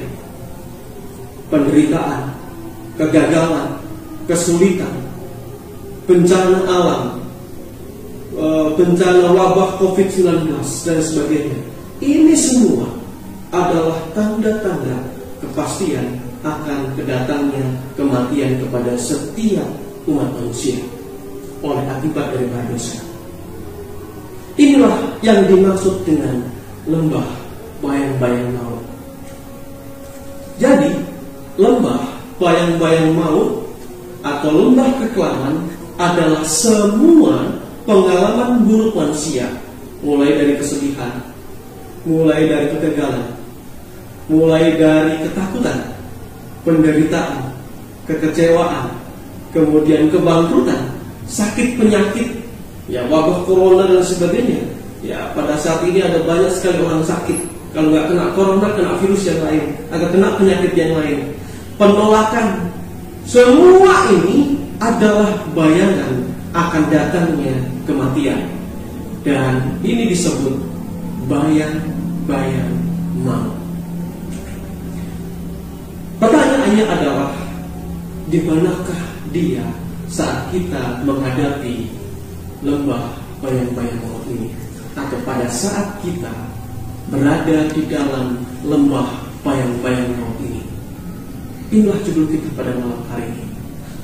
penderitaan, 1.53 2.33
kegagalan, 2.97 3.77
kesulitan, 4.25 4.91
bencana 6.09 6.59
alam, 6.67 7.03
e, 8.33 8.45
bencana 8.75 9.31
wabah 9.31 9.79
COVID-19 9.79 10.57
dan 10.83 10.99
sebagainya. 10.99 11.59
Ini 12.01 12.33
semua 12.37 12.89
adalah 13.53 13.97
tanda-tanda 14.11 14.97
kepastian 15.41 16.19
akan 16.45 16.93
kedatangnya 16.93 17.65
kematian 17.97 18.61
kepada 18.61 18.93
setiap 18.97 19.67
umat 20.05 20.29
manusia 20.37 20.77
oleh 21.65 21.83
akibat 21.89 22.33
dari 22.33 22.47
dosa. 22.69 22.97
Inilah 24.57 25.21
yang 25.21 25.45
dimaksud 25.45 26.01
dengan 26.05 26.41
lembah 26.89 27.25
bayang-bayang 27.81 28.57
maut. 28.57 28.76
Jadi 30.57 30.89
lembah 31.57 32.01
bayang-bayang 32.41 33.13
maut 33.13 33.69
atau 34.25 34.49
lembah 34.49 34.89
kekelaman 35.05 35.55
adalah 35.97 36.41
semua 36.45 37.61
pengalaman 37.85 38.65
buruk 38.65 38.93
manusia 38.97 39.49
mulai 40.01 40.33
dari 40.33 40.53
kesedihan, 40.57 41.13
mulai 42.05 42.45
dari 42.49 42.67
kegagalan, 42.73 43.33
mulai 44.29 44.77
dari 44.77 45.13
ketakutan, 45.25 45.93
penderitaan, 46.65 47.53
kekecewaan, 48.05 48.93
kemudian 49.53 50.09
kebangkrutan, 50.13 50.93
sakit 51.25 51.81
penyakit, 51.81 52.45
ya 52.89 53.05
wabah 53.09 53.45
corona 53.45 53.89
dan 53.89 54.05
sebagainya. 54.05 54.61
Ya 55.05 55.29
pada 55.37 55.53
saat 55.61 55.85
ini 55.85 56.01
ada 56.01 56.25
banyak 56.25 56.49
sekali 56.57 56.81
orang 56.81 57.05
sakit 57.05 57.56
kalau 57.77 57.93
nggak 57.93 58.09
kena 58.09 58.25
corona, 58.33 58.73
kena 58.73 58.97
virus 58.97 59.29
yang 59.29 59.37
lain, 59.45 59.69
atau 59.93 60.09
kena 60.09 60.33
penyakit 60.33 60.73
yang 60.73 60.97
lain. 60.97 61.29
Penolakan. 61.77 62.73
Semua 63.21 64.09
ini 64.09 64.57
adalah 64.81 65.29
bayangan 65.53 66.25
akan 66.57 66.83
datangnya 66.89 67.53
kematian. 67.85 68.49
Dan 69.21 69.77
ini 69.85 70.09
disebut 70.09 70.57
bayang-bayang 71.29 72.73
maut. 73.21 73.53
Pertanyaannya 76.17 76.85
adalah 76.89 77.29
di 78.33 78.41
manakah 78.41 79.01
dia 79.29 79.61
saat 80.09 80.49
kita 80.49 81.05
menghadapi 81.05 81.93
lembah 82.65 83.05
bayang-bayang 83.45 84.01
maut 84.01 84.25
ini 84.33 84.49
atau 84.97 85.19
pada 85.21 85.45
saat 85.45 85.93
kita 86.01 86.33
berada 87.07 87.67
di 87.71 87.83
dalam 87.87 88.39
lembah 88.67 89.09
bayang-bayang 89.43 90.11
maut 90.19 90.39
ini. 90.43 90.63
Inilah 91.71 91.99
judul 92.03 92.27
kita 92.31 92.47
pada 92.55 92.71
malam 92.75 92.99
hari 93.11 93.27
ini. 93.27 93.45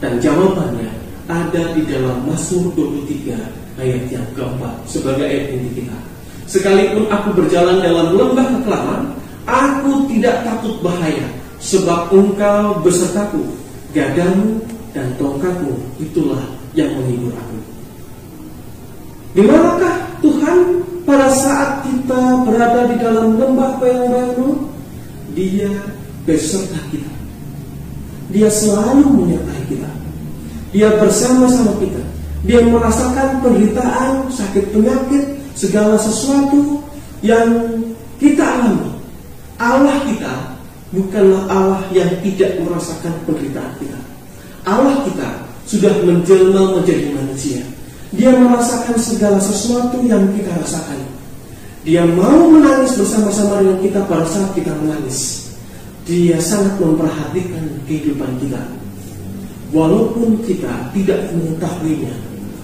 Dan 0.04 0.20
jawabannya 0.20 0.92
ada 1.32 1.64
di 1.72 1.88
dalam 1.88 2.28
Mazmur 2.28 2.76
23 2.76 3.80
ayat 3.80 4.04
yang 4.12 4.28
keempat 4.36 4.76
sebagai 4.88 5.24
ayat 5.24 5.56
inti 5.56 5.84
kita. 5.84 5.98
Sekalipun 6.44 7.08
aku 7.08 7.32
berjalan 7.40 7.80
dalam 7.80 8.20
lembah 8.20 8.48
kekelaman, 8.60 9.02
aku 9.48 10.12
tidak 10.12 10.44
takut 10.44 10.76
bahaya, 10.84 11.24
sebab 11.64 12.12
engkau 12.12 12.84
besertaku, 12.84 13.48
gadamu 13.96 14.60
dan 14.92 15.08
tongkatmu 15.16 15.80
itulah 16.04 16.44
yang 16.76 16.92
menghibur 17.00 17.32
aku. 17.32 17.60
Di 19.34 19.42
manakah 19.42 19.96
Tuhan 20.20 20.83
pada 21.04 21.28
saat 21.32 21.84
kita 21.88 22.48
berada 22.48 22.88
di 22.88 22.96
dalam 23.00 23.36
lembah 23.40 23.80
bayang-bayang 23.80 24.72
dia 25.34 25.72
beserta 26.24 26.80
kita. 26.90 27.12
Dia 28.34 28.50
selalu 28.50 29.06
menyertai 29.14 29.64
kita. 29.70 29.92
Dia 30.74 30.90
bersama-sama 30.98 31.78
kita. 31.78 32.02
Dia 32.44 32.60
merasakan 32.66 33.40
penderitaan, 33.40 34.28
sakit 34.28 34.74
penyakit, 34.74 35.24
segala 35.56 35.96
sesuatu 36.02 36.82
yang 37.24 37.80
kita 38.18 38.44
alami. 38.44 38.92
Allah 39.62 39.96
kita 40.10 40.34
bukanlah 40.92 41.48
Allah 41.48 41.82
yang 41.96 42.10
tidak 42.26 42.58
merasakan 42.60 43.14
penderitaan 43.24 43.74
kita. 43.80 44.00
Allah 44.68 44.98
kita 45.08 45.30
sudah 45.70 45.94
menjelma 46.04 46.80
menjadi 46.80 47.16
manusia. 47.16 47.64
Dia 48.14 48.30
merasakan 48.38 48.98
segala 49.02 49.42
sesuatu 49.42 49.98
yang 50.06 50.30
kita 50.38 50.54
rasakan. 50.54 51.02
Dia 51.84 52.06
mau 52.06 52.48
menangis 52.48 52.96
bersama-sama 52.96 53.60
dengan 53.60 53.78
kita 53.82 54.00
pada 54.06 54.24
saat 54.30 54.54
kita 54.54 54.72
menangis. 54.80 55.50
Dia 56.06 56.38
sangat 56.38 56.78
memperhatikan 56.78 57.64
kehidupan 57.90 58.38
kita. 58.40 58.62
Walaupun 59.74 60.46
kita 60.46 60.94
tidak 60.94 61.34
mengetahuinya, 61.34 62.14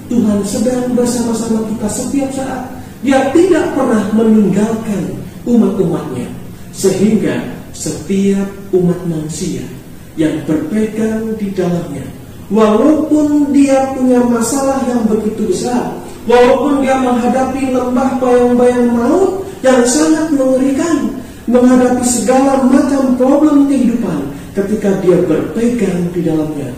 Tuhan 0.07 0.39
sedang 0.45 0.93
bersama-sama 0.93 1.65
kita 1.73 1.87
setiap 1.89 2.29
saat. 2.31 2.63
Dia 3.01 3.33
tidak 3.33 3.73
pernah 3.73 4.05
meninggalkan 4.13 5.17
umat-umatnya. 5.49 6.29
Sehingga 6.69 7.41
setiap 7.73 8.45
umat 8.75 8.99
manusia 9.09 9.65
yang 10.13 10.45
berpegang 10.45 11.33
di 11.39 11.49
dalamnya, 11.55 12.05
walaupun 12.49 13.53
dia 13.53 13.93
punya 13.93 14.19
masalah 14.25 14.81
yang 14.89 15.05
begitu 15.05 15.53
besar, 15.53 15.97
walaupun 16.25 16.81
dia 16.83 16.97
menghadapi 16.97 17.69
lembah 17.69 18.17
bayang-bayang 18.17 18.89
maut 18.93 19.45
yang 19.61 19.81
sangat 19.85 20.33
mengerikan, 20.33 21.13
menghadapi 21.45 22.03
segala 22.05 22.65
macam 22.65 23.17
problem 23.17 23.69
kehidupan, 23.69 24.19
ketika 24.57 24.89
dia 25.01 25.17
berpegang 25.25 26.09
di 26.13 26.21
dalamnya, 26.25 26.69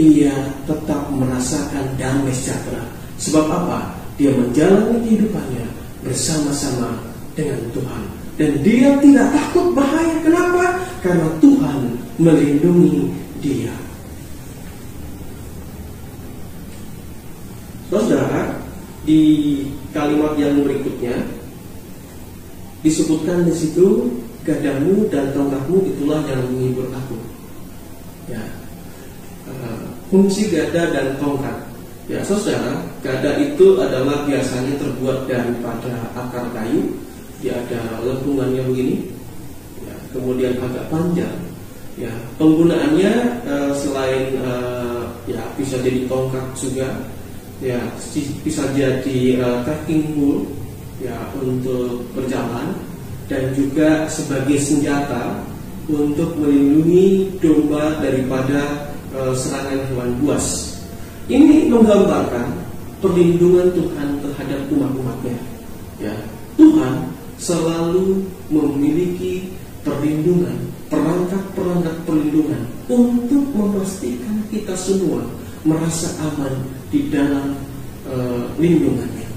ia 0.00 0.32
tetap 0.64 1.08
merasakan 1.12 1.84
damai 2.00 2.32
sejahtera. 2.32 2.84
Sebab 3.20 3.44
apa? 3.52 3.92
Dia 4.16 4.32
menjalani 4.32 4.96
kehidupannya 5.04 5.64
bersama-sama 6.04 6.96
dengan 7.36 7.60
Tuhan. 7.72 8.04
Dan 8.40 8.50
dia 8.64 8.96
tidak 9.04 9.28
takut 9.36 9.76
bahaya. 9.76 10.16
Kenapa? 10.24 10.80
Karena 11.04 11.28
Tuhan 11.44 11.78
melindungi 12.16 13.12
dia. 13.44 13.72
Saudara, 17.90 18.54
di 19.02 19.20
kalimat 19.90 20.38
yang 20.38 20.62
berikutnya 20.62 21.26
disebutkan 22.86 23.42
di 23.44 23.54
situ 23.58 24.06
gadamu 24.46 25.10
dan 25.10 25.34
tongkatmu 25.34 25.84
itulah 25.90 26.22
yang 26.30 26.38
menghibur 26.54 26.86
aku. 26.94 27.18
Ya, 28.30 28.46
uh, 29.50 29.90
fungsi 30.06 30.54
gada 30.54 30.94
dan 30.94 31.18
tongkat. 31.18 31.66
Ya, 32.06 32.22
saudara, 32.22 32.78
gada 33.02 33.42
itu 33.42 33.74
adalah 33.82 34.22
biasanya 34.22 34.78
terbuat 34.78 35.26
daripada 35.26 36.14
akar 36.14 36.46
kayu. 36.54 36.94
Dia 37.42 37.58
ada 37.58 38.04
lengkungannya 38.06 38.70
begini, 38.70 39.10
ya, 39.82 39.94
kemudian 40.14 40.54
agak 40.62 40.86
panjang. 40.92 41.36
Ya, 41.98 42.14
penggunaannya 42.38 43.12
uh, 43.50 43.72
selain 43.74 44.38
uh, 44.46 45.10
ya 45.26 45.42
bisa 45.58 45.74
jadi 45.82 46.06
tongkat 46.06 46.46
juga, 46.54 46.88
ya 47.60 47.80
bisa 48.44 48.64
jadi 48.72 49.18
uh, 49.40 49.60
trekking 49.64 50.16
pole 50.16 50.48
ya 51.00 51.16
untuk 51.40 52.04
berjalan 52.12 52.76
dan 53.30 53.54
juga 53.54 54.10
sebagai 54.10 54.58
senjata 54.58 55.38
untuk 55.86 56.34
melindungi 56.38 57.34
domba 57.38 57.98
daripada 58.02 58.90
e, 59.14 59.18
serangan 59.34 59.80
hewan 59.90 60.10
buas. 60.18 60.76
Ini 61.30 61.70
menggambarkan 61.70 62.50
perlindungan 62.98 63.70
Tuhan 63.70 64.08
terhadap 64.18 64.60
umat-umatnya. 64.70 65.38
Ya, 66.02 66.14
Tuhan 66.58 67.10
selalu 67.38 68.26
memiliki 68.50 69.54
perlindungan, 69.86 70.58
perangkat-perangkat 70.90 71.96
perlindungan 72.04 72.62
untuk 72.90 73.44
memastikan 73.54 74.42
kita 74.50 74.74
semua 74.74 75.22
merasa 75.62 76.10
aman 76.18 76.79
di 76.90 77.06
dalam 77.08 77.54
e, 78.06 78.14
lindungannya. 78.58 79.28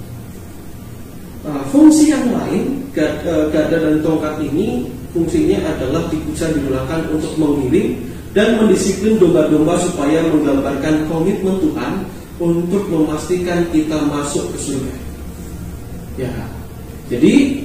Nah, 1.43 1.62
fungsi 1.70 2.10
yang 2.10 2.34
lain 2.34 2.88
gada, 2.95 3.49
gada 3.54 3.78
dan 3.78 4.01
tongkat 4.01 4.41
ini 4.41 4.89
fungsinya 5.14 5.62
adalah 5.78 6.10
bisa 6.10 6.49
digunakan 6.49 6.99
untuk 7.14 7.34
mengiring 7.38 8.01
dan 8.34 8.58
mendisiplin 8.58 9.22
domba-domba 9.22 9.78
supaya 9.78 10.26
menggambarkan 10.26 11.06
komitmen 11.06 11.62
Tuhan 11.62 11.93
untuk 12.41 12.89
memastikan 12.89 13.62
kita 13.70 13.97
masuk 14.10 14.49
ke 14.56 14.58
surga. 14.58 14.95
Ya, 16.18 16.34
jadi 17.14 17.62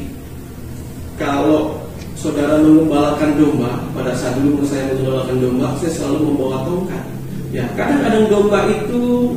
kalau 1.16 1.80
saudara 2.18 2.60
mengembalakan 2.60 3.38
domba 3.40 3.80
pada 3.96 4.12
saat 4.12 4.36
dulu 4.42 4.60
saya 4.66 4.92
mengembalakan 4.92 5.36
domba, 5.40 5.66
saya 5.80 5.92
selalu 5.96 6.18
membawa 6.32 6.66
tongkat. 6.68 7.04
Ya, 7.48 7.64
kadang-kadang 7.78 8.28
domba 8.28 8.68
itu 8.68 9.32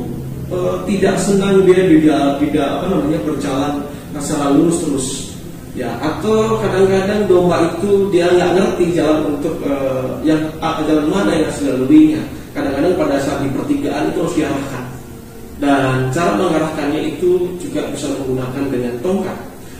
e, 0.52 0.58
tidak 0.92 1.16
senang 1.16 1.64
dia 1.64 1.80
tidak 1.88 2.36
tidak 2.44 2.68
apa 2.68 2.86
namanya 2.92 3.18
berjalan 3.24 3.72
secara 4.20 4.52
lurus 4.52 4.78
terus. 4.84 5.08
Ya 5.72 5.88
atau 6.04 6.60
kadang-kadang 6.60 7.24
domba 7.24 7.64
itu 7.64 8.12
dia 8.12 8.28
nggak 8.28 8.60
ngerti 8.60 8.92
jalan 8.92 9.40
untuk 9.40 9.56
uh, 9.64 10.20
yang 10.20 10.36
uh, 10.60 10.84
jalan 10.84 11.08
mana 11.08 11.32
yang 11.32 11.48
harus 11.48 11.64
dilaluinya. 11.64 12.22
Kadang-kadang 12.52 12.92
pada 13.00 13.16
saat 13.24 13.40
di 13.40 13.48
pertigaan 13.56 14.12
itu 14.12 14.20
harus 14.20 14.36
diarahkan. 14.36 14.84
Dan 15.56 16.12
cara 16.12 16.36
mengarahkannya 16.36 17.16
itu 17.16 17.56
juga 17.56 17.88
bisa 17.88 18.04
menggunakan 18.20 18.64
dengan 18.68 18.94
tongkat. 19.00 19.38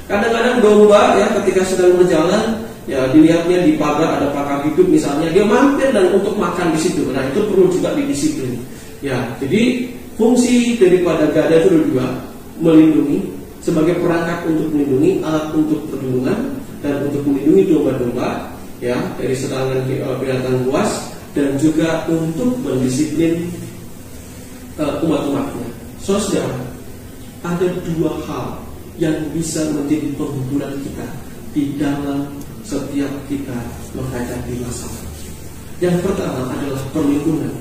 Kadang-kadang 0.08 0.64
domba 0.64 1.20
ya 1.20 1.28
ketika 1.44 1.60
sedang 1.68 2.00
berjalan 2.00 2.64
ya 2.88 3.12
dilihatnya 3.12 3.60
di 3.60 3.76
pagar 3.76 4.16
ada 4.16 4.32
pagar 4.32 4.64
hidup 4.64 4.88
misalnya 4.88 5.28
dia 5.28 5.44
mampir 5.44 5.92
dan 5.92 6.08
untuk 6.08 6.32
makan 6.40 6.72
di 6.72 6.80
situ. 6.80 7.04
Nah 7.12 7.20
itu 7.28 7.44
perlu 7.52 7.68
juga 7.68 7.92
didisiplin 7.92 8.56
ya 9.02 9.18
jadi 9.42 9.90
fungsi 10.16 10.76
daripada 10.76 11.28
gada 11.32 11.62
itu 11.62 11.92
dua 11.92 12.06
melindungi 12.60 13.32
sebagai 13.62 13.98
perangkat 14.02 14.50
untuk 14.50 14.74
melindungi, 14.74 15.22
alat 15.22 15.54
untuk 15.54 15.86
perlindungan 15.88 16.58
dan 16.82 17.06
untuk 17.06 17.22
melindungi 17.30 17.62
domba-domba 17.70 18.28
ya 18.82 18.98
dari 19.14 19.34
serangan 19.38 19.86
eh, 19.86 20.02
binatang 20.18 20.66
buas 20.66 21.14
dan 21.32 21.54
juga 21.56 22.04
untuk 22.10 22.60
mendisiplin 22.60 23.48
uh, 24.76 25.00
umat-umatnya. 25.00 25.64
Saudara, 25.96 26.60
ada 27.40 27.68
dua 27.88 28.12
hal 28.28 28.60
yang 29.00 29.16
bisa 29.32 29.64
menjadi 29.72 30.12
penghiburan 30.18 30.76
kita 30.84 31.06
di 31.56 31.78
dalam 31.80 32.28
setiap 32.66 33.08
kita 33.32 33.56
menghadapi 33.96 34.60
masalah. 34.60 35.04
Yang 35.80 36.04
pertama 36.04 36.52
adalah 36.52 36.82
perlindungan, 36.92 37.54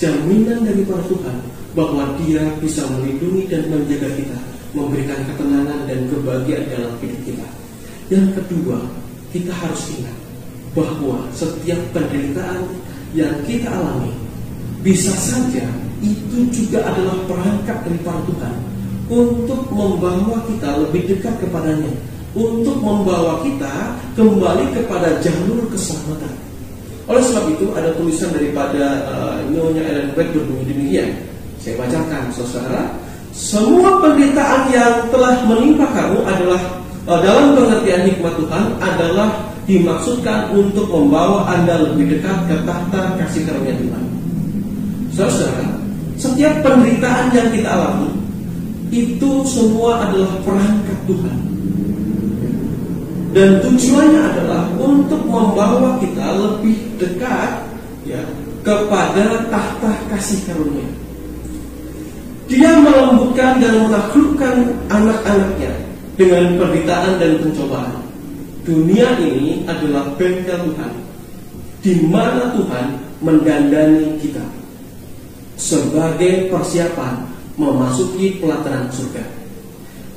jaminan 0.00 0.64
dari 0.64 0.82
Tuhan 0.88 1.36
bahwa 1.78 2.10
Dia 2.18 2.42
bisa 2.58 2.82
melindungi 2.90 3.46
dan 3.46 3.70
menjaga 3.70 4.10
kita 4.18 4.38
memberikan 4.74 5.22
ketenangan 5.30 5.86
dan 5.86 6.10
kebahagiaan 6.10 6.66
dalam 6.66 6.92
hidup 6.98 7.20
kita. 7.22 7.48
Yang 8.10 8.28
kedua, 8.42 8.78
kita 9.30 9.54
harus 9.54 9.82
ingat 9.94 10.16
bahwa 10.74 11.30
setiap 11.32 11.78
penderitaan 11.94 12.66
yang 13.14 13.32
kita 13.46 13.70
alami 13.70 14.12
bisa 14.82 15.14
saja 15.14 15.64
itu 16.02 16.38
juga 16.50 16.82
adalah 16.84 17.16
perangkat 17.26 17.78
dari 17.86 17.98
Tuhan 18.02 18.54
untuk 19.08 19.60
membawa 19.72 20.44
kita 20.50 20.68
lebih 20.84 21.16
dekat 21.16 21.34
kepadanya, 21.40 21.94
untuk 22.36 22.76
membawa 22.82 23.40
kita 23.40 23.96
kembali 24.18 24.76
kepada 24.76 25.16
jalur 25.24 25.64
keselamatan. 25.72 26.34
Oleh 27.08 27.24
sebab 27.24 27.56
itu 27.56 27.72
ada 27.72 27.96
tulisan 27.96 28.28
daripada 28.36 29.08
uh, 29.08 29.40
Nyonya 29.48 29.80
Ellen 29.80 30.08
White 30.12 30.36
berbunyi 30.36 30.64
demikian. 30.68 31.10
Saya 31.68 31.84
bacakan, 31.84 32.22
saudara. 32.32 32.82
Semua 33.36 34.00
penderitaan 34.00 34.72
yang 34.72 35.04
telah 35.12 35.36
menimpa 35.44 35.84
kamu 35.92 36.24
adalah 36.24 36.80
uh, 37.04 37.20
dalam 37.20 37.60
pengertian 37.60 38.08
hikmat 38.08 38.40
Tuhan 38.40 38.64
adalah 38.80 39.52
dimaksudkan 39.68 40.48
untuk 40.56 40.88
membawa 40.88 41.44
Anda 41.44 41.84
lebih 41.84 42.16
dekat 42.16 42.48
ke 42.48 42.64
tahta 42.64 43.20
kasih 43.20 43.44
karunia 43.44 43.76
Tuhan. 43.84 44.04
Saudara, 45.12 45.76
setiap 46.16 46.64
penderitaan 46.64 47.36
yang 47.36 47.52
kita 47.52 47.68
alami 47.68 48.16
itu 48.88 49.30
semua 49.44 50.08
adalah 50.08 50.40
perangkat 50.40 50.98
Tuhan. 51.04 51.36
Dan 53.36 53.60
tujuannya 53.60 54.22
adalah 54.24 54.72
untuk 54.80 55.20
membawa 55.28 56.00
kita 56.00 56.32
lebih 56.32 56.96
dekat 56.96 57.60
ya 58.08 58.24
kepada 58.64 59.52
tahta 59.52 59.92
kasih 60.16 60.48
karunia. 60.48 61.07
Dia 62.48 62.80
melembutkan 62.80 63.60
dan 63.60 63.76
menaklukkan 63.84 64.56
anak-anaknya 64.88 65.72
dengan 66.16 66.56
penderitaan 66.56 67.20
dan 67.20 67.32
pencobaan. 67.44 68.00
Dunia 68.64 69.16
ini 69.20 69.64
adalah 69.68 70.08
bengkel 70.16 70.56
Tuhan, 70.72 70.92
di 71.84 71.92
mana 72.08 72.52
Tuhan 72.56 72.86
mendandani 73.20 74.16
kita. 74.20 74.44
sebagai 75.58 76.46
persiapan 76.54 77.26
memasuki 77.58 78.38
pelataran 78.38 78.86
surga. 78.94 79.26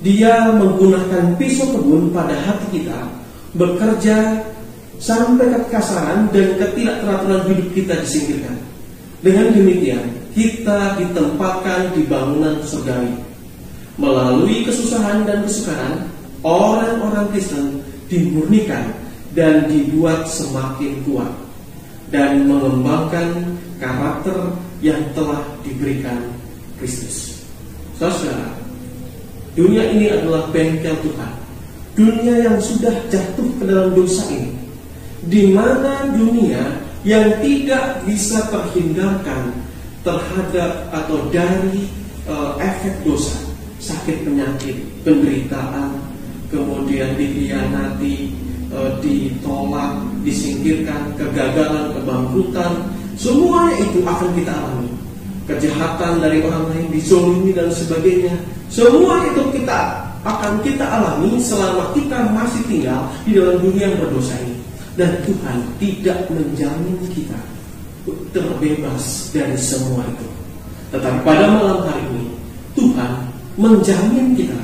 Dia 0.05 0.53
menggunakan 0.53 1.33
pisau 1.41 1.65
kebun 1.73 2.13
pada 2.13 2.37
hati 2.37 2.77
kita, 2.77 3.09
bekerja 3.57 4.45
sampai 5.01 5.49
kekasaran 5.49 6.29
dan 6.29 6.61
ketidakteraturan 6.61 7.41
hidup 7.49 7.69
kita 7.73 7.93
disingkirkan. 8.05 8.53
Dengan 9.25 9.49
demikian, 9.49 10.20
kita 10.31 10.95
ditempatkan 10.99 11.91
di 11.95 12.07
bangunan 12.07 12.59
surgawi. 12.63 13.11
Melalui 13.99 14.63
kesusahan 14.63 15.27
dan 15.27 15.43
kesukaran, 15.43 16.07
orang-orang 16.41 17.27
Kristen 17.35 17.83
dimurnikan 18.07 18.95
dan 19.35 19.67
dibuat 19.67 20.27
semakin 20.27 21.03
kuat 21.07 21.31
dan 22.11 22.43
mengembangkan 22.47 23.55
karakter 23.79 24.55
yang 24.83 24.99
telah 25.15 25.43
diberikan 25.63 26.19
Kristus. 26.75 27.45
Saudara, 27.95 28.51
dunia 29.53 29.85
ini 29.93 30.09
adalah 30.09 30.49
bengkel 30.49 30.97
Tuhan. 31.05 31.33
Dunia 31.91 32.35
yang 32.49 32.57
sudah 32.57 32.95
jatuh 33.11 33.49
ke 33.59 33.63
dalam 33.67 33.93
dosa 33.93 34.23
ini, 34.31 34.51
di 35.27 35.51
mana 35.51 36.07
dunia 36.15 36.81
yang 37.03 37.29
tidak 37.43 38.01
bisa 38.07 38.47
terhindarkan 38.49 39.53
terhadap 40.01 40.89
atau 40.89 41.29
dari 41.29 41.85
uh, 42.25 42.57
efek 42.57 43.05
dosa, 43.05 43.37
sakit 43.77 44.25
penyakit, 44.25 44.81
penderitaan, 45.05 45.93
kemudian 46.49 47.13
dikhianati, 47.17 48.33
uh, 48.73 48.97
ditolak, 49.01 50.01
disingkirkan, 50.25 51.13
kegagalan, 51.17 51.93
kebangkrutan, 51.93 52.71
semuanya 53.17 53.75
itu 53.81 53.99
akan 54.05 54.29
kita 54.33 54.53
alami. 54.53 54.91
Kejahatan 55.49 56.21
dari 56.21 56.39
orang 56.45 56.69
lain, 56.69 56.87
dizolimi 56.93 57.51
dan 57.53 57.69
sebagainya, 57.73 58.33
semua 58.69 59.25
itu 59.25 59.41
kita 59.53 60.09
akan 60.21 60.61
kita 60.61 60.85
alami 60.85 61.41
selama 61.41 61.91
kita 61.97 62.29
masih 62.29 62.61
tinggal 62.69 63.09
di 63.25 63.35
dalam 63.37 63.57
dunia 63.57 63.89
yang 63.89 63.97
berdosa 64.05 64.37
ini. 64.45 64.57
Dan 64.93 65.17
Tuhan 65.25 65.57
tidak 65.81 66.29
menjamin 66.29 66.99
kita 67.09 67.39
terbebas 68.33 69.29
dari 69.33 69.57
semua 69.57 70.05
itu. 70.09 70.27
Tetapi 70.91 71.19
pada 71.23 71.45
malam 71.55 71.87
hari 71.87 72.03
ini 72.11 72.27
Tuhan 72.75 73.13
menjamin 73.55 74.35
kita 74.35 74.59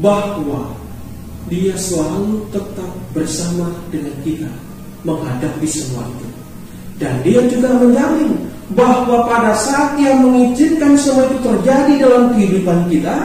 bahwa 0.00 0.76
Dia 1.50 1.74
selalu 1.76 2.48
tetap 2.54 2.92
bersama 3.12 3.68
dengan 3.92 4.14
kita 4.24 4.48
menghadapi 5.02 5.66
semua 5.66 6.06
itu. 6.06 6.28
Dan 7.02 7.20
Dia 7.26 7.40
juga 7.50 7.76
menjamin 7.76 8.46
bahwa 8.72 9.26
pada 9.26 9.52
saat 9.58 9.98
Dia 9.98 10.16
mengizinkan 10.16 10.94
semua 10.96 11.28
itu 11.28 11.38
terjadi 11.42 11.92
dalam 11.98 12.32
kehidupan 12.32 12.88
kita, 12.88 13.16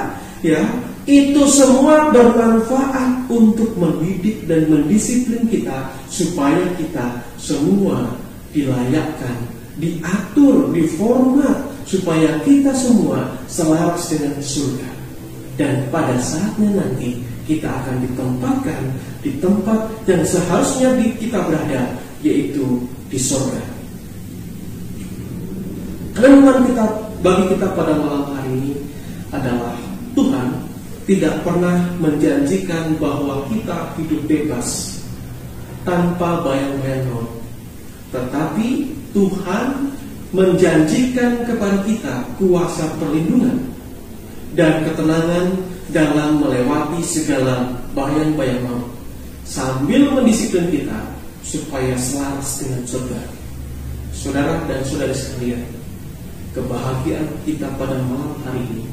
ya 0.44 0.60
itu 1.08 1.48
semua 1.48 2.12
bermanfaat 2.12 3.32
untuk 3.32 3.72
mendidik 3.80 4.44
dan 4.44 4.68
mendisiplin 4.68 5.48
kita 5.48 5.88
supaya 6.12 6.68
kita 6.76 7.24
semua 7.40 8.12
dilayakkan, 8.52 9.40
diatur, 9.78 10.74
diformat 10.74 11.58
supaya 11.88 12.42
kita 12.44 12.74
semua 12.74 13.38
selaras 13.48 14.10
dengan 14.12 14.38
surga. 14.42 14.90
Dan 15.58 15.90
pada 15.90 16.14
saatnya 16.22 16.84
nanti 16.84 17.22
kita 17.50 17.66
akan 17.66 18.04
ditempatkan 18.06 18.82
di 19.24 19.40
tempat 19.42 19.90
yang 20.06 20.22
seharusnya 20.22 20.94
kita 21.18 21.40
berada, 21.42 21.98
yaitu 22.22 22.86
di 23.10 23.18
surga. 23.18 23.62
Renungan 26.18 26.66
kita 26.66 26.86
bagi 27.22 27.46
kita 27.54 27.68
pada 27.78 27.94
malam 27.98 28.34
hari 28.34 28.52
ini 28.54 28.74
adalah 29.30 29.78
Tuhan 30.18 30.50
tidak 31.08 31.46
pernah 31.46 31.88
menjanjikan 32.04 33.00
bahwa 33.00 33.48
kita 33.48 33.96
hidup 33.96 34.22
bebas 34.28 35.00
tanpa 35.88 36.44
bayang-bayang. 36.44 37.32
Tetapi 38.12 38.68
Tuhan 39.18 39.90
menjanjikan 40.30 41.42
kepada 41.42 41.82
kita 41.82 42.22
kuasa 42.38 42.86
perlindungan 43.02 43.66
dan 44.54 44.86
ketenangan 44.86 45.58
dalam 45.90 46.38
melewati 46.38 47.02
segala 47.02 47.66
bayang-bayang 47.98 48.62
maut 48.62 48.94
sambil 49.42 50.14
mendisiplin 50.14 50.70
kita 50.70 51.02
supaya 51.42 51.98
selaras 51.98 52.62
dengan 52.62 52.82
surga. 52.86 53.22
Saudara 54.14 54.62
dan 54.70 54.86
saudara 54.86 55.16
sekalian, 55.18 55.66
kebahagiaan 56.54 57.26
kita 57.42 57.74
pada 57.82 57.98
malam 58.06 58.38
hari 58.46 58.62
ini 58.70 58.86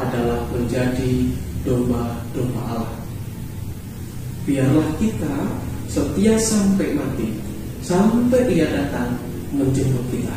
adalah 0.00 0.48
menjadi 0.48 1.28
domba-domba 1.68 2.62
Allah. 2.72 2.96
Biarlah 4.48 4.88
kita 4.96 5.34
setia 5.92 6.40
sampai 6.40 6.96
mati, 6.96 7.36
sampai 7.84 8.48
Ia 8.54 8.68
datang 8.72 9.27
menjemput 9.52 10.04
kita. 10.12 10.36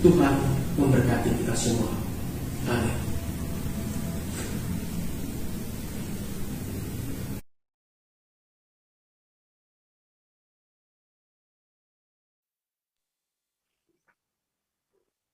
Tuhan 0.00 0.34
memberkati 0.80 1.30
kita 1.44 1.52
semua. 1.52 1.92
Amin. 2.68 2.96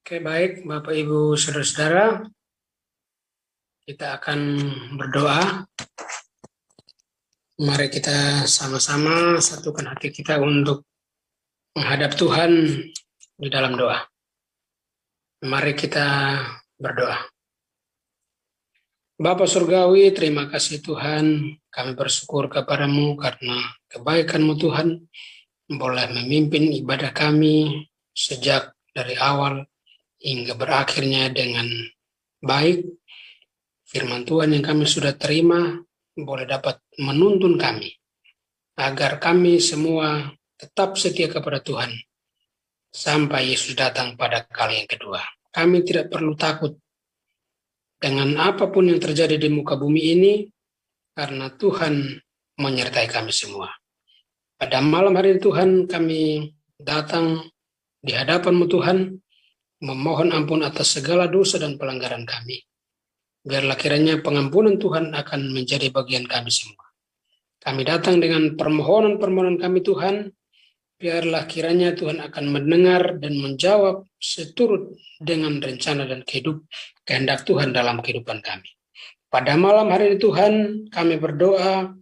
Oke 0.06 0.22
baik 0.22 0.62
Bapak 0.62 0.94
Ibu 0.94 1.34
Saudara-saudara 1.34 2.22
kita 3.86 4.18
akan 4.22 4.38
berdoa. 4.98 5.66
Mari 7.58 7.90
kita 7.90 8.46
sama-sama 8.46 9.42
satukan 9.42 9.90
hati 9.90 10.14
kita 10.14 10.38
untuk 10.38 10.86
menghadap 11.76 12.16
Tuhan 12.16 12.52
di 13.36 13.48
dalam 13.52 13.76
doa. 13.76 14.00
Mari 15.44 15.76
kita 15.76 16.40
berdoa. 16.80 17.20
Bapa 19.20 19.44
Surgawi, 19.44 20.08
terima 20.16 20.48
kasih 20.48 20.80
Tuhan. 20.80 21.56
Kami 21.68 21.92
bersyukur 21.92 22.48
kepadamu 22.48 23.20
karena 23.20 23.60
kebaikanmu 23.92 24.56
Tuhan 24.56 25.04
boleh 25.68 26.06
memimpin 26.16 26.72
ibadah 26.80 27.12
kami 27.12 27.84
sejak 28.16 28.72
dari 28.96 29.12
awal 29.20 29.68
hingga 30.16 30.56
berakhirnya 30.56 31.28
dengan 31.28 31.68
baik 32.40 32.88
firman 33.84 34.24
Tuhan 34.24 34.56
yang 34.56 34.64
kami 34.64 34.88
sudah 34.88 35.12
terima 35.18 35.76
boleh 36.16 36.48
dapat 36.48 36.80
menuntun 36.96 37.60
kami 37.60 37.92
agar 38.78 39.20
kami 39.20 39.60
semua 39.60 40.32
tetap 40.56 40.96
setia 40.96 41.28
kepada 41.28 41.60
Tuhan 41.60 41.92
sampai 42.88 43.52
Yesus 43.52 43.76
datang 43.76 44.16
pada 44.16 44.44
kali 44.48 44.84
yang 44.84 44.88
kedua. 44.88 45.20
Kami 45.52 45.84
tidak 45.84 46.12
perlu 46.12 46.36
takut 46.36 46.76
dengan 47.96 48.36
apa 48.40 48.68
pun 48.68 48.88
yang 48.88 49.00
terjadi 49.00 49.40
di 49.40 49.48
muka 49.48 49.76
bumi 49.76 50.02
ini 50.16 50.32
karena 51.16 51.48
Tuhan 51.52 52.20
menyertai 52.60 53.08
kami 53.08 53.32
semua. 53.32 53.72
Pada 54.56 54.80
malam 54.80 55.16
hari 55.16 55.36
Tuhan 55.36 55.84
kami 55.84 56.52
datang 56.80 57.44
di 58.00 58.12
hadapanmu 58.16 58.64
Tuhan 58.68 59.16
memohon 59.84 60.32
ampun 60.32 60.64
atas 60.64 60.96
segala 60.96 61.28
dosa 61.28 61.60
dan 61.60 61.76
pelanggaran 61.76 62.24
kami. 62.24 62.64
Biarlah 63.44 63.76
kiranya 63.76 64.18
pengampunan 64.24 64.80
Tuhan 64.80 65.12
akan 65.12 65.40
menjadi 65.52 65.92
bagian 65.92 66.24
kami 66.24 66.48
semua. 66.48 66.84
Kami 67.60 67.82
datang 67.82 68.18
dengan 68.22 68.54
permohonan-permohonan 68.54 69.58
kami 69.58 69.82
Tuhan, 69.82 70.30
biarlah 70.96 71.44
kiranya 71.44 71.92
Tuhan 71.92 72.24
akan 72.24 72.44
mendengar 72.48 73.20
dan 73.20 73.36
menjawab 73.36 74.08
seturut 74.16 74.96
dengan 75.20 75.60
rencana 75.60 76.08
dan 76.08 76.24
kehidup 76.24 76.64
kehendak 77.04 77.44
Tuhan 77.44 77.76
dalam 77.76 78.00
kehidupan 78.00 78.40
kami. 78.40 78.68
Pada 79.28 79.52
malam 79.60 79.92
hari 79.92 80.16
ini 80.16 80.18
Tuhan, 80.18 80.52
kami 80.88 81.20
berdoa 81.20 81.92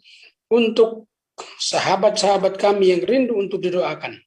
untuk 0.54 1.10
sahabat-sahabat 1.58 2.54
kami 2.54 2.94
yang 2.94 3.02
rindu 3.02 3.34
untuk 3.34 3.58
didoakan. 3.58 4.22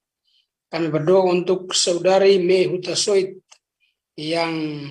Kami 0.68 0.88
berdoa 0.92 1.32
untuk 1.32 1.72
saudari 1.72 2.36
Mehuta 2.44 2.92
Soit 3.00 3.40
yang 4.20 4.84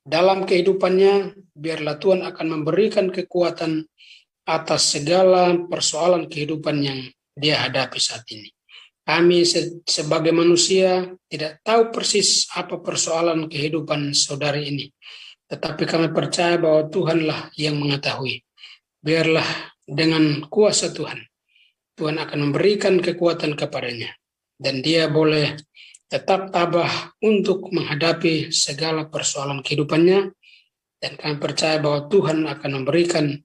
dalam 0.00 0.48
kehidupannya, 0.48 1.36
biarlah 1.52 2.00
Tuhan 2.00 2.24
akan 2.24 2.46
memberikan 2.48 3.12
kekuatan 3.12 3.84
atas 4.48 4.96
segala 4.96 5.52
persoalan 5.68 6.24
kehidupan 6.24 6.76
yang 6.80 7.00
dia 7.36 7.60
hadapi 7.60 8.00
saat 8.00 8.24
ini. 8.32 8.48
Kami 9.10 9.42
sebagai 9.82 10.30
manusia 10.30 11.02
tidak 11.26 11.58
tahu 11.66 11.90
persis 11.90 12.46
apa 12.54 12.78
persoalan 12.78 13.50
kehidupan 13.50 14.14
saudari 14.14 14.70
ini. 14.70 14.86
Tetapi 15.50 15.82
kami 15.82 16.14
percaya 16.14 16.54
bahwa 16.62 16.86
Tuhanlah 16.86 17.50
yang 17.58 17.74
mengetahui. 17.74 18.46
Biarlah 19.02 19.74
dengan 19.82 20.46
kuasa 20.46 20.94
Tuhan, 20.94 21.26
Tuhan 21.98 22.22
akan 22.22 22.38
memberikan 22.38 23.02
kekuatan 23.02 23.58
kepadanya. 23.58 24.14
Dan 24.54 24.78
dia 24.78 25.10
boleh 25.10 25.58
tetap 26.06 26.54
tabah 26.54 27.10
untuk 27.18 27.66
menghadapi 27.74 28.54
segala 28.54 29.10
persoalan 29.10 29.58
kehidupannya 29.66 30.30
dan 31.02 31.16
kami 31.18 31.40
percaya 31.42 31.82
bahwa 31.82 32.06
Tuhan 32.06 32.46
akan 32.46 32.70
memberikan 32.78 33.42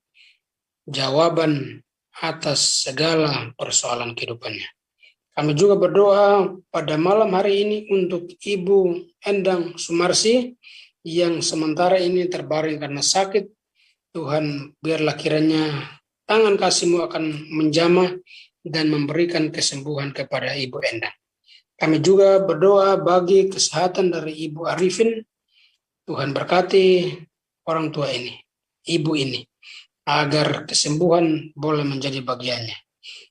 jawaban 0.86 1.82
atas 2.22 2.86
segala 2.86 3.50
persoalan 3.58 4.14
kehidupannya. 4.14 4.75
Kami 5.36 5.52
juga 5.52 5.76
berdoa 5.76 6.48
pada 6.72 6.96
malam 6.96 7.28
hari 7.36 7.68
ini 7.68 7.78
untuk 7.92 8.32
Ibu 8.40 9.04
Endang 9.20 9.76
Sumarsi 9.76 10.56
yang 11.04 11.44
sementara 11.44 12.00
ini 12.00 12.24
terbaring 12.32 12.80
karena 12.80 13.04
sakit. 13.04 13.52
Tuhan 14.16 14.72
biarlah 14.80 15.20
kiranya 15.20 15.92
tangan 16.24 16.56
kasihmu 16.56 17.04
akan 17.04 17.52
menjamah 17.52 18.16
dan 18.64 18.88
memberikan 18.88 19.52
kesembuhan 19.52 20.16
kepada 20.16 20.56
Ibu 20.56 20.80
Endang. 20.88 21.12
Kami 21.76 22.00
juga 22.00 22.40
berdoa 22.40 22.96
bagi 22.96 23.52
kesehatan 23.52 24.16
dari 24.16 24.48
Ibu 24.48 24.72
Arifin. 24.72 25.20
Tuhan 26.08 26.32
berkati 26.32 27.12
orang 27.68 27.92
tua 27.92 28.08
ini, 28.14 28.32
ibu 28.88 29.18
ini, 29.18 29.42
agar 30.08 30.64
kesembuhan 30.64 31.52
boleh 31.58 31.84
menjadi 31.84 32.22
bagiannya. 32.22 32.85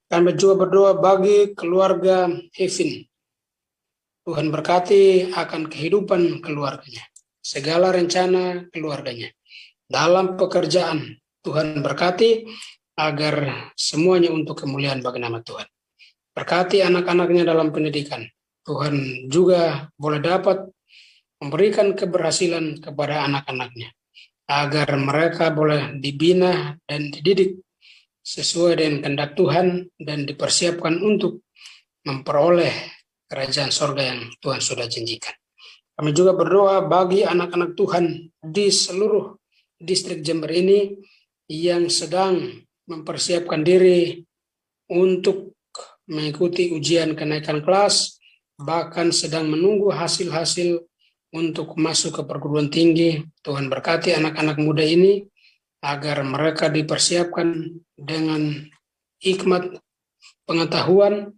Kami 0.05 0.37
juga 0.37 0.67
berdoa 0.67 0.93
bagi 1.01 1.57
keluarga 1.57 2.29
Evin. 2.61 3.05
Tuhan 4.25 4.49
berkati 4.49 5.33
akan 5.37 5.69
kehidupan 5.69 6.41
keluarganya, 6.41 7.05
segala 7.45 7.93
rencana 7.93 8.69
keluarganya. 8.73 9.29
Dalam 9.85 10.41
pekerjaan, 10.41 11.21
Tuhan 11.45 11.85
berkati 11.85 12.49
agar 12.97 13.69
semuanya 13.77 14.33
untuk 14.33 14.65
kemuliaan 14.65 15.05
bagi 15.05 15.21
nama 15.21 15.45
Tuhan. 15.45 15.69
Berkati 16.33 16.81
anak-anaknya 16.81 17.45
dalam 17.45 17.69
pendidikan. 17.69 18.25
Tuhan 18.65 19.29
juga 19.29 19.93
boleh 20.01 20.25
dapat 20.25 20.73
memberikan 21.37 21.93
keberhasilan 21.93 22.81
kepada 22.81 23.29
anak-anaknya 23.29 23.93
agar 24.49 24.89
mereka 24.97 25.53
boleh 25.53 26.01
dibina 26.01 26.73
dan 26.89 27.13
dididik 27.13 27.61
sesuai 28.25 28.81
dengan 28.81 28.99
kehendak 29.05 29.37
Tuhan 29.37 29.85
dan 30.01 30.25
dipersiapkan 30.25 30.97
untuk 31.05 31.45
memperoleh 32.09 32.73
kerajaan 33.29 33.69
sorga 33.69 34.17
yang 34.17 34.33
Tuhan 34.41 34.65
sudah 34.65 34.89
janjikan. 34.89 35.37
Kami 35.95 36.11
juga 36.11 36.33
berdoa 36.35 36.83
bagi 36.89 37.23
anak-anak 37.23 37.77
Tuhan 37.77 38.33
di 38.41 38.67
seluruh 38.73 39.37
distrik 39.79 40.25
Jember 40.25 40.51
ini 40.51 40.97
yang 41.47 41.93
sedang 41.93 42.65
mempersiapkan 42.89 43.61
diri 43.61 44.25
untuk 44.91 45.55
mengikuti 46.09 46.73
ujian 46.73 47.17
kenaikan 47.17 47.61
kelas, 47.61 48.21
bahkan 48.57 49.13
sedang 49.13 49.49
menunggu 49.49 49.93
hasil-hasil 49.93 50.85
untuk 51.35 51.77
masuk 51.77 52.21
ke 52.21 52.23
perguruan 52.25 52.69
tinggi. 52.73 53.25
Tuhan 53.45 53.69
berkati 53.69 54.17
anak-anak 54.17 54.57
muda 54.61 54.85
ini 54.85 55.25
agar 55.85 56.25
mereka 56.25 56.73
dipersiapkan 56.73 57.69
dengan 57.93 58.65
hikmat 59.21 59.77
pengetahuan 60.49 61.37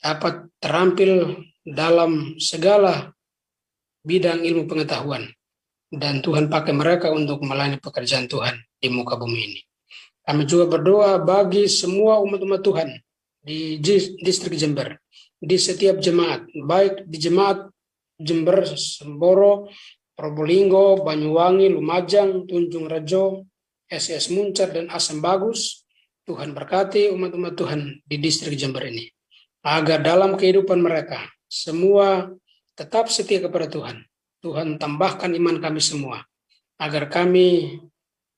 dapat 0.00 0.48
terampil 0.56 1.44
dalam 1.68 2.40
segala 2.40 3.12
bidang 4.00 4.40
ilmu 4.40 4.64
pengetahuan 4.64 5.28
dan 5.92 6.24
Tuhan 6.24 6.48
pakai 6.48 6.72
mereka 6.72 7.12
untuk 7.12 7.44
melayani 7.44 7.76
pekerjaan 7.76 8.24
Tuhan 8.24 8.56
di 8.80 8.88
muka 8.88 9.20
bumi 9.20 9.40
ini. 9.52 9.60
Kami 10.24 10.48
juga 10.48 10.64
berdoa 10.64 11.20
bagi 11.20 11.68
semua 11.68 12.20
umat-umat 12.24 12.60
Tuhan 12.64 12.88
di 13.44 13.76
distrik 14.24 14.56
Jember, 14.56 14.96
di 15.36 15.60
setiap 15.60 16.00
jemaat, 16.00 16.48
baik 16.48 17.04
di 17.04 17.20
jemaat 17.20 17.68
Jember, 18.16 18.64
Semboro, 18.64 19.68
Probolinggo, 20.16 21.04
Banyuwangi, 21.04 21.68
Lumajang, 21.68 22.48
Tunjung 22.48 22.88
Rejo, 22.88 23.44
SS 23.94 24.34
Muncar, 24.34 24.74
dan 24.74 24.90
Asam 24.90 25.22
Bagus. 25.22 25.86
Tuhan 26.24 26.56
berkati 26.56 27.12
umat-umat 27.12 27.52
Tuhan 27.52 28.00
di 28.02 28.16
distrik 28.16 28.56
Jember 28.56 28.88
ini. 28.88 29.06
Agar 29.64 30.00
dalam 30.00 30.36
kehidupan 30.36 30.80
mereka, 30.80 31.20
semua 31.48 32.32
tetap 32.74 33.12
setia 33.12 33.44
kepada 33.44 33.68
Tuhan. 33.68 34.02
Tuhan 34.40 34.76
tambahkan 34.80 35.32
iman 35.36 35.60
kami 35.60 35.80
semua. 35.80 36.24
Agar 36.80 37.08
kami 37.08 37.78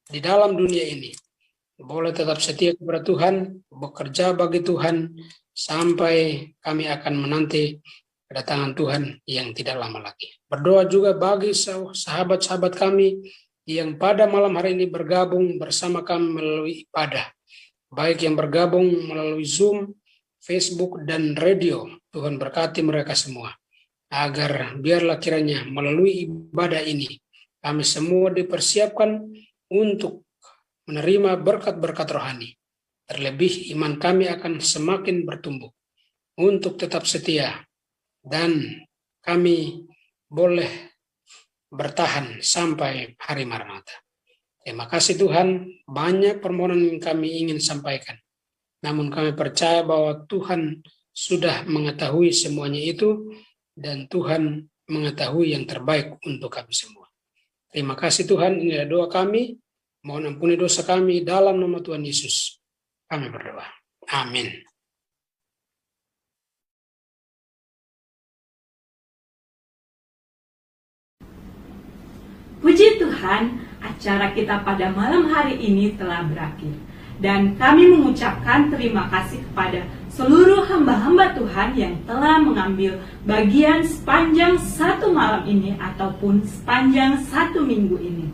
di 0.06 0.20
dalam 0.22 0.54
dunia 0.54 0.86
ini 0.86 1.10
boleh 1.76 2.14
tetap 2.14 2.40
setia 2.40 2.72
kepada 2.72 3.04
Tuhan, 3.04 3.64
bekerja 3.68 4.32
bagi 4.32 4.64
Tuhan, 4.64 5.12
sampai 5.52 6.48
kami 6.60 6.84
akan 6.88 7.14
menanti 7.16 7.80
kedatangan 8.26 8.72
Tuhan 8.74 9.02
yang 9.28 9.52
tidak 9.52 9.76
lama 9.80 10.10
lagi. 10.10 10.34
Berdoa 10.48 10.88
juga 10.88 11.14
bagi 11.14 11.52
sahabat-sahabat 11.54 12.72
kami 12.74 13.20
yang 13.66 13.98
pada 13.98 14.30
malam 14.30 14.54
hari 14.54 14.78
ini 14.78 14.86
bergabung 14.86 15.58
bersama 15.58 16.06
kami 16.06 16.26
melalui 16.30 16.74
ibadah. 16.86 17.26
Baik 17.90 18.22
yang 18.22 18.38
bergabung 18.38 18.86
melalui 19.10 19.42
Zoom, 19.42 19.90
Facebook, 20.38 21.02
dan 21.02 21.34
radio. 21.34 21.90
Tuhan 22.14 22.38
berkati 22.38 22.80
mereka 22.86 23.18
semua. 23.18 23.50
Agar 24.06 24.78
biarlah 24.78 25.18
kiranya 25.18 25.66
melalui 25.66 26.30
ibadah 26.30 26.78
ini, 26.78 27.18
kami 27.58 27.82
semua 27.82 28.30
dipersiapkan 28.30 29.26
untuk 29.66 30.22
menerima 30.86 31.34
berkat-berkat 31.42 32.06
rohani. 32.14 32.54
Terlebih 33.10 33.74
iman 33.74 33.98
kami 33.98 34.30
akan 34.30 34.62
semakin 34.62 35.26
bertumbuh 35.26 35.70
untuk 36.38 36.78
tetap 36.78 37.06
setia 37.06 37.66
dan 38.22 38.82
kami 39.22 39.86
boleh 40.30 40.95
bertahan 41.76 42.40
sampai 42.40 43.14
hari 43.20 43.44
Maranatha. 43.44 43.92
Terima 44.66 44.90
kasih 44.90 45.14
Tuhan, 45.14 45.68
banyak 45.86 46.42
permohonan 46.42 46.82
yang 46.82 46.98
kami 46.98 47.46
ingin 47.46 47.62
sampaikan. 47.62 48.18
Namun 48.82 49.14
kami 49.14 49.36
percaya 49.38 49.86
bahwa 49.86 50.26
Tuhan 50.26 50.82
sudah 51.14 51.62
mengetahui 51.70 52.34
semuanya 52.34 52.82
itu 52.82 53.30
dan 53.78 54.10
Tuhan 54.10 54.66
mengetahui 54.90 55.54
yang 55.54 55.64
terbaik 55.70 56.18
untuk 56.26 56.50
kami 56.50 56.74
semua. 56.74 57.06
Terima 57.70 57.94
kasih 57.94 58.26
Tuhan, 58.26 58.58
ini 58.58 58.74
adalah 58.74 59.06
doa 59.06 59.06
kami. 59.12 59.54
Mohon 60.06 60.34
ampuni 60.34 60.54
dosa 60.54 60.86
kami 60.86 61.22
dalam 61.22 61.58
nama 61.58 61.82
Tuhan 61.82 62.02
Yesus. 62.02 62.58
Kami 63.06 63.26
berdoa. 63.30 63.66
Amin. 64.14 64.50
Puji 72.64 72.96
Tuhan, 72.96 73.60
acara 73.84 74.32
kita 74.32 74.64
pada 74.64 74.88
malam 74.88 75.28
hari 75.28 75.60
ini 75.60 75.92
telah 76.00 76.24
berakhir. 76.24 76.72
Dan 77.16 77.56
kami 77.56 77.88
mengucapkan 77.96 78.68
terima 78.68 79.08
kasih 79.08 79.40
kepada 79.48 79.88
seluruh 80.12 80.64
hamba-hamba 80.68 81.32
Tuhan 81.36 81.76
yang 81.76 81.94
telah 82.04 82.40
mengambil 82.40 83.00
bagian 83.24 83.84
sepanjang 83.84 84.60
satu 84.60 85.12
malam 85.12 85.44
ini 85.48 85.76
ataupun 85.80 86.44
sepanjang 86.44 87.20
satu 87.28 87.64
minggu 87.64 87.96
ini. 88.00 88.28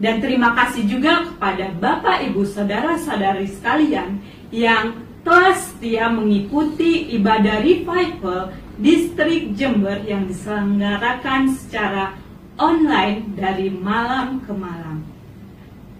Dan 0.00 0.24
terima 0.24 0.56
kasih 0.56 0.88
juga 0.88 1.24
kepada 1.28 1.72
Bapak, 1.76 2.24
Ibu, 2.32 2.48
Saudara-saudari 2.48 3.48
sekalian 3.48 4.24
yang 4.48 4.96
telah 5.22 5.54
setia 5.54 6.10
mengikuti 6.10 7.12
ibadah 7.14 7.62
revival 7.62 8.50
distrik 8.80 9.54
Jember 9.54 10.02
yang 10.02 10.26
diselenggarakan 10.26 11.54
secara 11.54 12.18
online 12.62 13.34
dari 13.34 13.66
malam 13.74 14.38
ke 14.46 14.54
malam. 14.54 15.02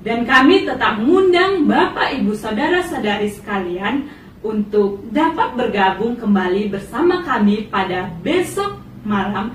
Dan 0.03 0.23
kami 0.23 0.67
tetap 0.67 1.03
mengundang 1.03 1.67
Bapak, 1.67 2.15
Ibu, 2.23 2.35
Saudara-saudari 2.39 3.31
sekalian 3.35 4.07
untuk 4.43 5.03
dapat 5.11 5.55
bergabung 5.55 6.19
kembali 6.19 6.71
bersama 6.71 7.23
kami 7.23 7.71
pada 7.71 8.11
besok 8.23 8.83
malam. 9.07 9.55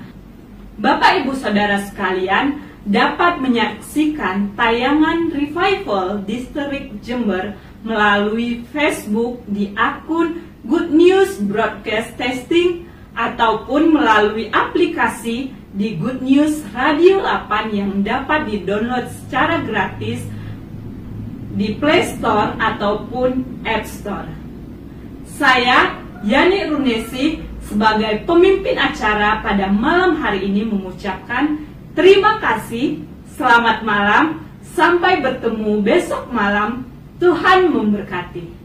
Bapak, 0.80 1.24
Ibu, 1.24 1.32
Saudara 1.36 1.84
sekalian, 1.84 2.64
dapat 2.88 3.44
menyaksikan 3.44 4.56
tayangan 4.56 5.28
Revival 5.28 6.24
Distrik 6.24 6.96
Jember 7.04 7.52
melalui 7.84 8.64
Facebook 8.72 9.44
di 9.44 9.76
akun 9.76 10.40
Good 10.64 10.88
News 10.96 11.36
Broadcast 11.44 12.16
Testing 12.16 12.88
ataupun 13.12 13.92
melalui 13.92 14.48
aplikasi 14.48 15.57
di 15.78 15.94
Good 15.94 16.26
News 16.26 16.66
Radio 16.74 17.22
8 17.22 17.70
yang 17.70 18.02
dapat 18.02 18.50
di-download 18.50 19.06
secara 19.14 19.62
gratis 19.62 20.26
di 21.54 21.78
Play 21.78 22.02
Store 22.18 22.58
ataupun 22.58 23.62
App 23.62 23.86
Store. 23.86 24.26
Saya 25.38 25.94
Yani 26.26 26.66
Runesi 26.66 27.38
sebagai 27.62 28.26
pemimpin 28.26 28.74
acara 28.74 29.38
pada 29.38 29.70
malam 29.70 30.18
hari 30.18 30.50
ini 30.50 30.66
mengucapkan 30.66 31.62
Terima 31.94 32.42
kasih, 32.42 33.06
selamat 33.38 33.82
malam, 33.82 34.42
sampai 34.74 35.22
bertemu 35.22 35.82
besok 35.82 36.30
malam. 36.30 36.86
Tuhan 37.18 37.70
memberkati. 37.74 38.57